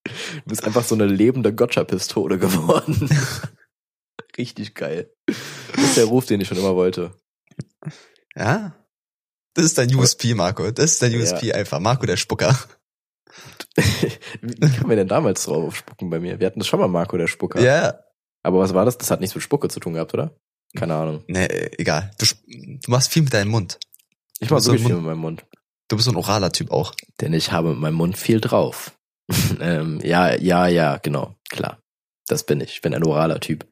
[0.04, 3.08] Du bist einfach so eine lebende Gotcha-Pistole geworden.
[4.38, 5.12] Richtig geil.
[5.26, 7.14] Das ist der Ruf, den ich schon immer wollte.
[8.34, 8.74] Ja.
[9.54, 10.70] Das ist dein USP, Marco.
[10.70, 11.20] Das ist dein Ja.
[11.20, 11.80] USP einfach.
[11.80, 12.56] Marco der Spucker.
[14.40, 16.40] Wie kamen wir denn damals drauf auf Spucken bei mir?
[16.40, 17.60] Wir hatten das schon mal Marco der Spucker.
[17.60, 18.00] Ja.
[18.42, 18.98] Aber was war das?
[18.98, 20.34] Das hat nichts mit Spucke zu tun gehabt, oder?
[20.76, 21.24] Keine Ahnung.
[21.26, 21.46] Nee,
[21.78, 22.10] egal.
[22.18, 23.78] Du, du machst viel mit deinem Mund.
[24.40, 25.46] Ich Du mach bist so wirklich viel mit meinem Mund.
[25.88, 26.94] Du bist so ein oraler Typ auch.
[27.20, 28.98] Denn ich habe mit meinem Mund viel drauf.
[29.60, 31.36] ähm, ja, ja, ja, genau.
[31.50, 31.78] Klar.
[32.26, 32.72] Das bin ich.
[32.72, 33.66] Ich bin ein oraler Typ.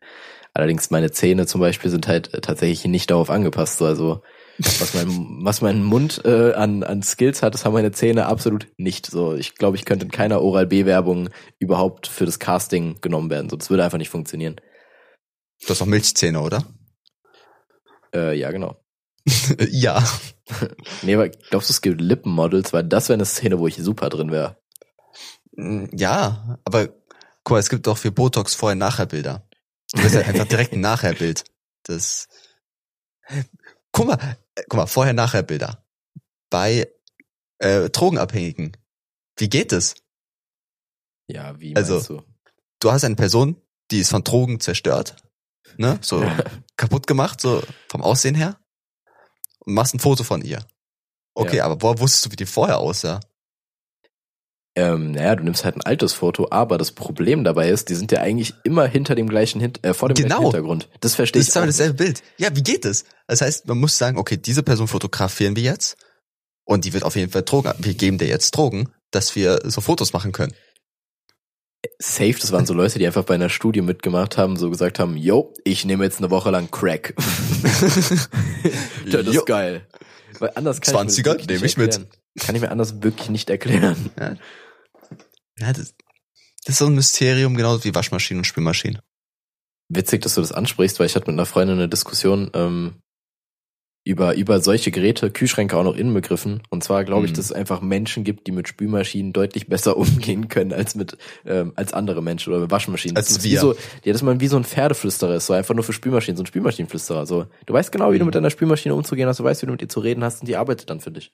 [0.52, 3.78] Allerdings meine Zähne zum Beispiel sind halt äh, tatsächlich nicht darauf angepasst.
[3.78, 4.22] So, Also
[4.58, 5.08] was mein,
[5.42, 9.06] was mein Mund äh, an, an Skills hat, das haben meine Zähne absolut nicht.
[9.06, 13.48] So, ich glaube, ich könnte in keiner Oral-B-Werbung überhaupt für das Casting genommen werden.
[13.48, 14.56] So, das würde einfach nicht funktionieren.
[15.62, 16.64] Du hast auch Milchzähne, oder?
[18.14, 18.76] Äh, ja, genau.
[19.70, 20.02] ja.
[21.02, 22.72] Nee, aber glaubst du, es gibt Lippenmodels?
[22.72, 24.56] Weil das wäre eine Szene, wo ich super drin wäre.
[25.56, 26.88] Mm, Ja, aber
[27.44, 29.46] guck mal, es gibt doch für Botox Vorher-Nachher-Bilder.
[29.92, 31.44] Du bist ja einfach direkt ein Nachher-Bild.
[31.84, 32.28] Das.
[33.92, 34.18] Guck mal,
[34.54, 35.84] äh, guck mal, Vorher-Nachher-Bilder.
[36.50, 36.88] Bei
[37.58, 38.76] äh, Drogenabhängigen.
[39.36, 39.94] Wie geht es?
[41.26, 42.22] Ja, wie Also- du?
[42.80, 43.60] Du hast eine Person,
[43.90, 45.16] die ist von Drogen zerstört,
[45.78, 45.98] ne?
[46.00, 46.22] So
[46.76, 48.60] kaputt gemacht, so vom Aussehen her.
[49.68, 50.60] Machst ein Foto von ihr.
[51.34, 51.64] Okay, Ja.
[51.66, 53.20] aber woher wusstest du, wie die vorher aussah?
[54.76, 58.12] Ähm, naja, du nimmst halt ein altes Foto, aber das Problem dabei ist, die sind
[58.12, 60.28] ja eigentlich immer hinter dem gleichen Hin äh, vor dem Genau.
[60.36, 60.88] gleichen Hintergrund.
[61.00, 62.22] Das verstehe Das ich ist aber dasselbe Bild.
[62.36, 63.04] Ja, wie geht es?
[63.26, 65.96] Das heißt, man muss sagen, okay, diese Person fotografieren wir jetzt
[66.64, 69.80] und die wird auf jeden Fall Drogen, wir geben dir jetzt Drogen, dass wir so
[69.80, 70.54] Fotos machen können.
[71.98, 75.16] Safe, das waren so Leute, die einfach bei einer Studie mitgemacht haben, so gesagt haben,
[75.16, 77.14] yo, ich nehme jetzt eine Woche lang Crack.
[79.10, 79.86] das ist geil.
[80.40, 82.08] Weil anders kann ich 20er mir das wirklich nehme ich mit.
[82.40, 84.10] Kann ich mir anders wirklich nicht erklären.
[85.58, 85.94] Ja, das,
[86.64, 89.00] das ist so ein Mysterium, genauso wie Waschmaschinen und Spülmaschinen.
[89.88, 93.00] Witzig, dass du das ansprichst, weil ich hatte mit einer Freundin eine Diskussion ähm,
[94.08, 96.62] über, über solche Geräte, Kühlschränke auch noch inbegriffen.
[96.70, 97.36] Und zwar glaube ich, Mhm.
[97.36, 101.72] dass es einfach Menschen gibt, die mit Spülmaschinen deutlich besser umgehen können als mit ähm,
[101.76, 103.16] als andere Menschen oder mit Waschmaschinen.
[103.16, 103.50] Als das ist wir.
[103.52, 106.36] Wie so, ja, dass man wie so ein Pferdeflüsterer ist, so einfach nur für Spülmaschinen,
[106.36, 107.26] so ein Spülmaschinenflüsterer.
[107.26, 108.28] So, du weißt genau, wie du Mhm.
[108.28, 110.48] mit deiner Spülmaschine umzugehen hast, du weißt, wie du mit ihr zu reden hast und
[110.48, 111.32] die arbeitet dann für dich.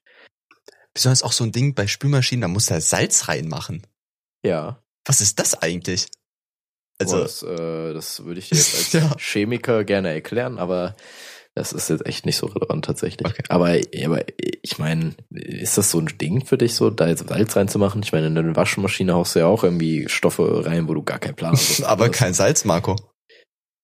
[0.93, 3.87] Besonders auch so ein Ding bei Spülmaschinen, da muss da Salz reinmachen.
[4.45, 4.81] Ja.
[5.07, 6.07] Was ist das eigentlich?
[6.99, 9.17] Also, Also, das, äh, das würde ich dir jetzt als Ja.
[9.19, 10.95] Chemiker gerne erklären, aber
[11.57, 13.27] das ist jetzt echt nicht so relevant tatsächlich.
[13.29, 13.43] Okay.
[13.49, 14.25] Aber, aber
[14.63, 18.03] ich meine, ist das so ein Ding für dich, so da jetzt Salz reinzumachen?
[18.03, 21.19] Ich meine, in eine Waschmaschine haust du ja auch irgendwie Stoffe rein, wo du gar
[21.21, 21.83] keinen Plan hast.
[21.85, 22.97] aber Das- kein Salz, Marco.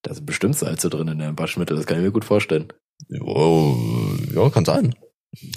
[0.03, 2.73] Da sind bestimmt Salze drin in der Waschmittel, das kann ich mir gut vorstellen.
[3.21, 3.77] Oh,
[4.35, 4.95] ja, kann sein.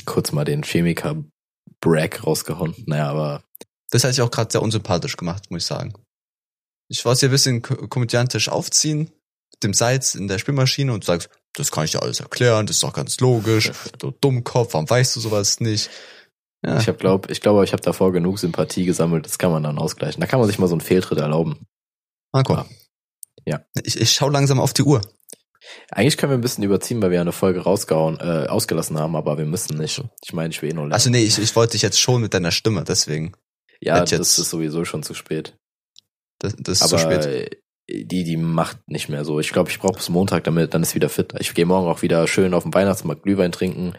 [0.06, 2.76] Kurz mal den Chemiker-Brag rausgehauen.
[2.86, 3.44] Naja, aber
[3.92, 5.94] Das hat sich auch gerade sehr unsympathisch gemacht, muss ich sagen.
[6.90, 9.12] Ich wollte hier ein bisschen ko- komödiantisch aufziehen,
[9.54, 12.78] mit dem Salz in der Spülmaschine und sagst, das kann ich dir alles erklären, das
[12.78, 13.72] ist doch ganz logisch.
[14.00, 15.90] Du Dummkopf, warum weißt du sowas nicht?
[16.66, 19.64] Ja, ich habe glaub, ich glaube, ich habe davor genug Sympathie gesammelt, das kann man
[19.64, 20.22] dann ausgleichen.
[20.22, 21.66] Da kann man sich mal so einen Fehltritt erlauben.
[22.32, 22.64] Marco.
[23.46, 23.66] Ja.
[23.84, 25.02] Ich, ich schau langsam auf die Uhr.
[25.92, 29.38] Eigentlich können wir ein bisschen überziehen, weil wir eine Folge rausgehauen, äh, ausgelassen haben, aber
[29.38, 30.02] wir müssen nicht.
[30.24, 30.94] Ich meine, ich will eh nur lernen.
[30.94, 33.34] Also nee, ich, ich wollte dich jetzt schon mit deiner Stimme, deswegen.
[33.82, 35.56] ja, das jetzt- ist sowieso schon zu spät.
[36.40, 37.63] Das, das ist aber zu spät.
[37.90, 39.40] Die, die macht nicht mehr so.
[39.40, 41.34] Ich glaube, ich brauche bis Montag, damit dann ist wieder fit.
[41.40, 43.94] Ich gehe morgen auch wieder schön auf den Weihnachtsmarkt Glühwein trinken.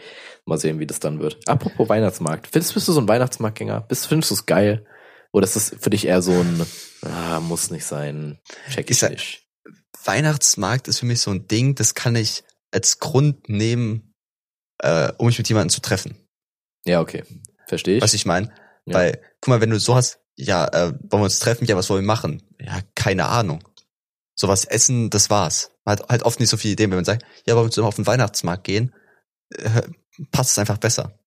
[0.45, 1.39] Mal sehen, wie das dann wird.
[1.47, 2.47] Apropos Weihnachtsmarkt.
[2.51, 3.81] Findest, bist du so ein Weihnachtsmarktgänger?
[3.81, 4.85] Bist, findest du es geil?
[5.31, 6.65] Oder ist das für dich eher so ein,
[7.01, 9.43] ah, muss nicht sein, check ich Ich nicht.
[10.05, 14.13] Weihnachtsmarkt ist für mich so ein Ding, das kann ich als Grund nehmen,
[14.79, 16.15] äh, um mich mit jemandem zu treffen.
[16.85, 17.23] Ja, okay.
[17.67, 18.03] Verstehe ich.
[18.03, 18.51] Was ich meine?
[18.85, 18.93] Ja.
[18.93, 21.65] Weil, guck mal, wenn du so hast, ja, äh, wollen wir uns treffen?
[21.65, 22.43] Ja, was wollen wir machen?
[22.59, 23.63] Ja, keine Ahnung.
[24.37, 25.71] Sowas essen, das war's.
[25.85, 27.87] Man hat halt oft nicht so viele Ideen, wenn man sagt, ja, wollen wir zusammen
[27.87, 28.93] auf den Weihnachtsmarkt gehen,
[29.53, 29.81] äh,
[30.31, 31.17] passt es einfach besser.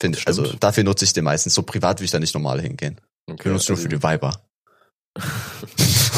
[0.00, 0.26] Finde ich.
[0.26, 1.54] Also dafür nutze ich den meistens.
[1.54, 3.00] So privat will ich da nicht normal hingehen.
[3.26, 4.44] Ich okay, benutze nur also- für die Weiber.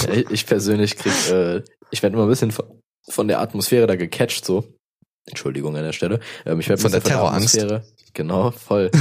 [0.07, 3.87] Ja, ich- ich persönlich krieg, äh, ich werde immer ein bisschen von, von der Atmosphäre
[3.87, 4.76] da gecatcht, so.
[5.27, 6.21] Entschuldigung an der Stelle.
[6.45, 7.57] Ähm, ich werd ein Von der Terrorangst?
[7.59, 7.83] Atmosphäre-
[8.15, 8.91] Genau, voll.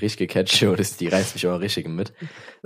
[0.00, 2.12] richtig gecatcht und die reißt mich immer richtig mit.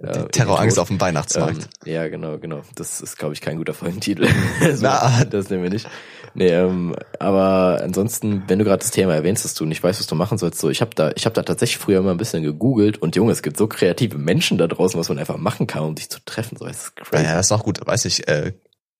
[0.02, 1.00] Äh, Terrorangst auf dem.
[1.00, 1.68] Weihnachtsmarkt.
[1.86, 2.60] Ähm, ja, genau, genau.
[2.74, 4.26] Das ist, glaube ich, kein guter Folgentitel.
[4.74, 5.24] so, Na.
[5.24, 5.88] Das nehmen wir nicht.
[6.34, 10.06] Nee, ähm, aber ansonsten, wenn du gerade das Thema erwähnst, dass du nicht weißt, was
[10.08, 12.42] du machen sollst, so, ich habe da, ich habe da tatsächlich früher immer ein bisschen
[12.42, 15.84] gegoogelt und Junge, es gibt so kreative Menschen da draußen, was man einfach machen kann,
[15.84, 16.58] um dich zu treffen.
[16.58, 17.24] So, das ist Ja, crazy.
[17.24, 17.86] ja, das ist auch gut.
[17.86, 18.52] Weiß ich, äh,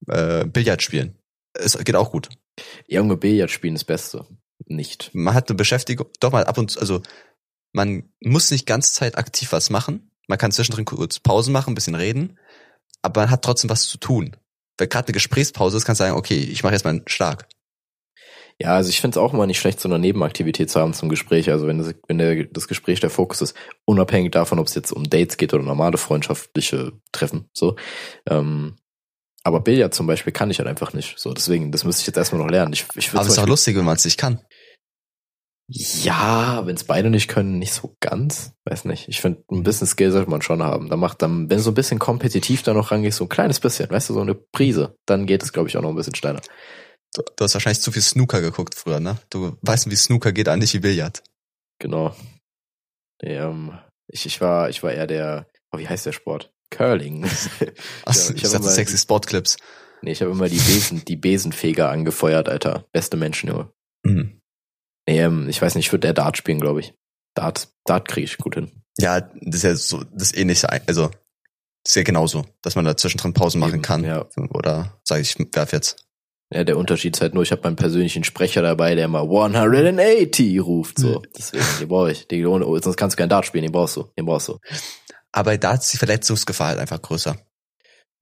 [0.08, 1.18] äh, Billard spielen.
[1.54, 2.28] Es geht auch gut.
[2.86, 4.26] Junge Billard spielen ist Beste.
[4.66, 5.10] Nicht.
[5.14, 7.02] Man hat eine Beschäftigung, doch mal ab und zu, also
[7.72, 10.10] man muss nicht ganz Zeit aktiv was machen.
[10.28, 12.38] Man kann zwischendrin kurz Pausen machen, ein bisschen reden,
[13.02, 14.36] aber man hat trotzdem was zu tun.
[14.78, 17.46] Weil gerade eine Gesprächspause ist, kannst du sagen, okay, ich mache jetzt mal einen Schlag.
[18.60, 21.08] Ja, also ich finde es auch immer nicht schlecht, so eine Nebenaktivität zu haben zum
[21.08, 21.50] Gespräch.
[21.50, 24.92] Also wenn das, wenn der, das Gespräch der Fokus ist, unabhängig davon, ob es jetzt
[24.92, 27.48] um Dates geht oder normale freundschaftliche Treffen.
[27.52, 27.76] So.
[28.28, 28.76] Ähm,
[29.44, 31.18] aber Billard zum Beispiel kann ich halt einfach nicht.
[31.18, 32.72] So, deswegen, das müsste ich jetzt erstmal noch lernen.
[32.72, 34.40] Ich, ich Aber es ist auch lustig, wenn man es nicht kann.
[35.66, 38.52] Ja, wenn es beide nicht können, nicht so ganz.
[38.64, 39.08] Weiß nicht.
[39.08, 40.88] Ich finde, ein bisschen Skill sollte man schon haben.
[40.88, 43.90] Da macht dann, wenn so ein bisschen kompetitiv da noch rangehst, so ein kleines bisschen,
[43.90, 46.40] weißt du, so eine Prise, dann geht es, glaube ich, auch noch ein bisschen schneller.
[47.14, 49.18] Du, du hast wahrscheinlich zu viel Snooker geguckt früher, ne?
[49.30, 51.22] Du weißt, wie Snooker geht, aber nicht wie Billard.
[51.78, 52.14] Genau.
[53.22, 53.78] Ähm,
[54.08, 56.53] ich, ich war, ich war eher der, oh, wie heißt der Sport?
[56.70, 57.24] Curling.
[58.04, 59.56] Ach, Ja, ich, ich dachte immer- sexy Sportclips.
[60.02, 62.86] nee, ich habe immer die Besen, die Besenfeger angefeuert, Alter.
[62.92, 63.72] Beste Menschen, Junge.
[64.04, 64.40] Mhm.
[65.08, 66.94] Nee, ähm, ich weiß nicht, ich würde eher Dart spielen, glaube ich.
[67.34, 68.70] Dart, Dart kriege ich gut hin.
[68.98, 72.84] Ja, das ist ja so, das ist ähnlich, also, das ist ja genauso, dass man
[72.84, 74.04] da zwischendrin Pausen machen Eben, kann.
[74.04, 74.24] ja.
[74.50, 76.04] Oder sage ich, werf jetzt.
[76.52, 80.60] Ja, der Unterschied ist halt nur, ich habe meinen persönlichen Sprecher dabei, der mal 180
[80.60, 81.22] ruft, so.
[81.36, 82.28] Deswegen, den brauche ich.
[82.28, 82.44] Den,
[82.82, 84.04] sonst kannst du keinen Dart spielen, den brauchst du.
[84.16, 84.58] Den brauchst du.
[85.34, 87.36] Aber da ist die Verletzungsgefahr halt einfach größer.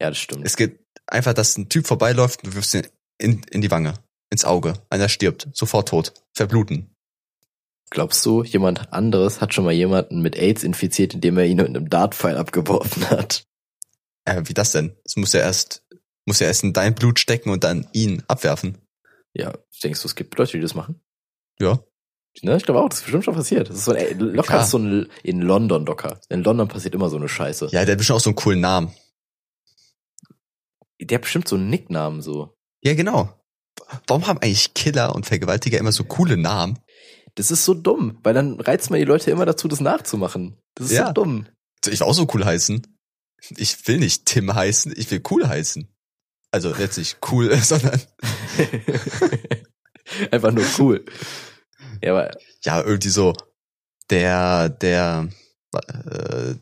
[0.00, 0.46] Ja, das stimmt.
[0.46, 2.86] Es geht einfach, dass ein Typ vorbeiläuft und du wirfst ihn
[3.18, 3.92] in, in die Wange,
[4.30, 4.72] ins Auge.
[4.88, 6.96] Einer stirbt, sofort tot, verbluten.
[7.90, 11.66] Glaubst du, jemand anderes hat schon mal jemanden mit AIDS infiziert, indem er ihn mit
[11.66, 13.44] einem Dartpfeil abgeworfen hat?
[14.24, 14.96] Äh, wie das denn?
[15.04, 15.84] Es muss ja erst,
[16.24, 18.78] muss ja erst in dein Blut stecken und dann ihn abwerfen.
[19.34, 19.52] Ja,
[19.82, 20.98] denkst du, es gibt Leute, die das machen?
[21.60, 21.84] Ja.
[22.41, 23.68] Ne, ich glaube auch, das ist bestimmt schon passiert.
[23.68, 24.62] Das ist so ein, ey, locker Klar.
[24.62, 26.18] ist so ein, in London locker.
[26.30, 27.66] In London passiert immer so eine Scheiße.
[27.72, 28.91] Ja, der hat bestimmt auch so einen coolen Namen.
[31.01, 32.57] Der hat bestimmt so einen Nicknamen so.
[32.83, 33.28] Ja, genau.
[34.07, 36.78] Warum haben eigentlich Killer und Vergewaltiger immer so coole Namen?
[37.35, 40.57] Das ist so dumm, weil dann reizt man die Leute immer dazu, das nachzumachen.
[40.74, 41.09] Das ist Ja.
[41.09, 41.47] so dumm.
[41.87, 42.87] Ich will auch so cool heißen.
[43.57, 45.89] Ich will nicht Tim heißen, ich will cool heißen.
[46.51, 48.01] Also jetzt nicht cool, sondern
[50.30, 51.05] Einfach nur cool.
[52.03, 52.30] Ja, aber
[52.64, 53.32] ja, irgendwie so
[54.11, 55.28] der, der,
[55.74, 56.55] äh,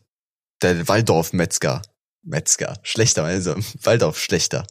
[0.63, 1.83] der Waldorf-Metzger.
[2.23, 2.79] Metzger.
[2.83, 4.67] Schlechter, also Waldorf schlechter.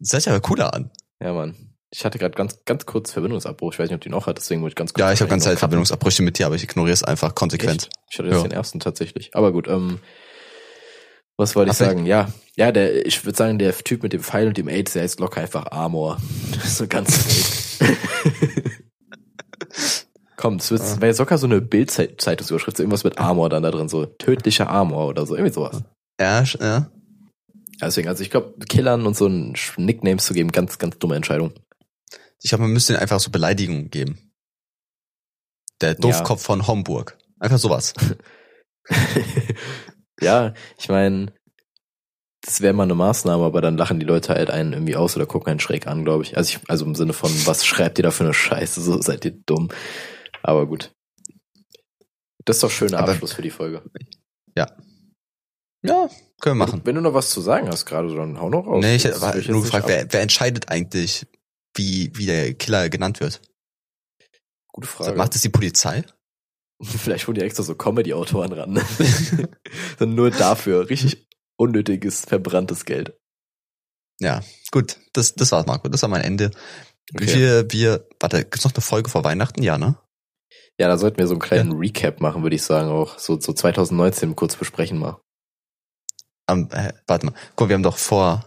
[0.00, 0.90] Das hört sich aber cooler an.
[1.22, 1.54] ja, Mann.
[1.90, 3.72] Ich hatte gerade ganz, ganz kurz Verbindungsabbruch.
[3.72, 5.00] Ich weiß nicht, ob du ihn auch hat, deswegen wollte ich ganz kurz.
[5.00, 7.84] Ja, ich habe ganz noch Zeit Verbindungsabbrüche mit dir, aber ich ignoriere es einfach konsequent.
[7.84, 7.90] Echt?
[8.10, 8.42] Ich hatte jetzt Ja.
[8.42, 9.34] den ersten tatsächlich.
[9.34, 9.98] Aber gut, ähm,
[11.38, 12.04] was wollte ich Ach, sagen?
[12.04, 15.02] Ja, ja, der, ich würde sagen, der Typ mit dem Pfeil und dem AIDS, der
[15.02, 16.18] heißt locker einfach Amor.
[16.64, 17.78] so ganz.
[20.38, 21.00] Komm, es wird, Ja.
[21.00, 25.08] wäre sogar so eine Bild-Zeitungsüberschrift, so irgendwas mit Amor dann da drin, so tödlicher Amor
[25.08, 25.82] oder so, irgendwie sowas.
[26.20, 26.92] Ja, ja.
[27.80, 31.52] Deswegen, also ich glaube, Killern und so ein Nicknames zu geben, ganz, ganz dumme Entscheidung.
[32.40, 34.30] Ich glaube, man müsste ihnen einfach so Beleidigungen geben.
[35.80, 37.18] Der Doofkopf von Homburg.
[37.40, 37.94] Einfach sowas.
[40.20, 41.32] ja, ich meine,
[42.42, 45.26] das wäre mal eine Maßnahme, aber dann lachen die Leute halt einen irgendwie aus oder
[45.26, 46.36] gucken einen schräg an, glaube ich.
[46.36, 48.80] Also ich, also im Sinne von, was schreibt ihr da für eine Scheiße?
[48.80, 49.68] So seid ihr dumm.
[50.48, 50.94] Aber gut.
[52.46, 53.82] Das ist doch schöner Aber- Abschluss für die Folge.
[55.82, 56.08] Ja,
[56.40, 56.80] können wir machen.
[56.84, 58.82] Wenn du noch was zu sagen hast gerade, dann hau noch raus.
[58.82, 61.26] Nee, ich habe nur gefragt, wer, wer entscheidet eigentlich,
[61.74, 63.42] wie, wie der Killer genannt wird?
[64.72, 65.16] Gute Frage.
[65.16, 66.02] Macht es die Polizei?
[66.82, 68.82] Vielleicht holen die extra so Comedy-Autoren ran.
[70.00, 70.88] nur dafür.
[70.88, 73.16] Richtig unnötiges, verbranntes Geld.
[74.18, 74.42] Ja,
[74.72, 74.96] gut.
[75.12, 75.88] Das, das war's, Marco.
[75.88, 76.50] Das war mein Ende.
[77.14, 77.26] Okay.
[77.28, 79.62] viel wir, warte, gibt's noch eine Folge vor Weihnachten?
[79.62, 79.96] Ja, ne?
[80.78, 83.18] Ja, da sollten wir so einen kleinen Recap machen, würde ich sagen auch.
[83.18, 85.20] So, so 2019 kurz besprechen mal.
[86.46, 87.34] Am, äh, warte mal.
[87.56, 88.44] Guck, wir haben doch vor,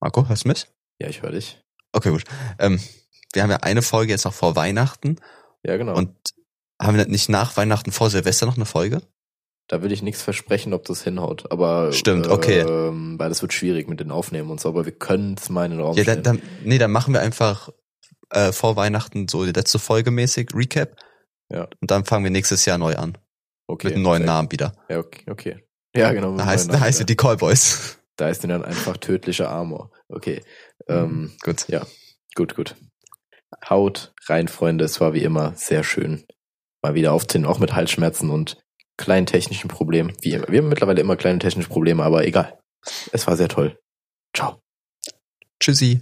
[0.00, 0.66] Marco, hörst du mich?
[1.00, 1.60] Ja, ich höre dich.
[1.92, 2.24] Okay, gut.
[2.58, 2.78] Ähm,
[3.32, 5.16] wir haben ja eine Folge jetzt noch vor Weihnachten
[5.64, 5.96] Ja, genau.
[5.96, 6.14] und
[6.80, 9.02] haben wir nicht nach Weihnachten vor Silvester noch eine Folge?
[9.68, 11.50] Da will ich nichts versprechen, ob das hinhaut.
[11.50, 12.60] Aber Stimmt, okay.
[12.60, 14.68] Ähm, weil das wird schwierig mit den Aufnehmen und so.
[14.68, 17.20] Aber wir können es mal in den Raum Ja, dann, dann, nee, dann machen wir
[17.20, 17.70] einfach
[18.30, 20.96] äh, vor Weihnachten so die letzte Folge mäßig, Recap.
[21.52, 21.68] Ja.
[21.80, 23.18] Und dann fangen wir nächstes Jahr neu an.
[23.66, 24.24] okay, mit einem neuen.
[24.24, 24.74] Namen wieder.
[24.88, 25.30] Ja, okay.
[25.30, 25.64] okay.
[25.94, 26.36] Ja, genau.
[26.36, 27.06] Da heißt, da heißt ja.
[27.06, 27.98] die Callboys.
[28.16, 29.90] Da ist dann einfach tödlicher Armor.
[30.08, 30.42] Okay.
[30.86, 31.66] Ähm, Gut.
[32.36, 32.76] gut, gut.
[33.68, 34.84] Haut rein, Freunde.
[34.84, 36.22] Es war wie immer sehr schön.
[36.82, 38.62] Mal wieder aufzunehmen, auch mit Halsschmerzen und
[38.98, 40.12] kleinen technischen Problemen.
[40.20, 40.46] Wie immer.
[40.48, 42.58] Wir haben mittlerweile immer kleine technische Probleme, aber egal.
[43.12, 43.78] Es war sehr toll.
[44.36, 44.60] Ciao.
[45.58, 45.98] Tschüssi.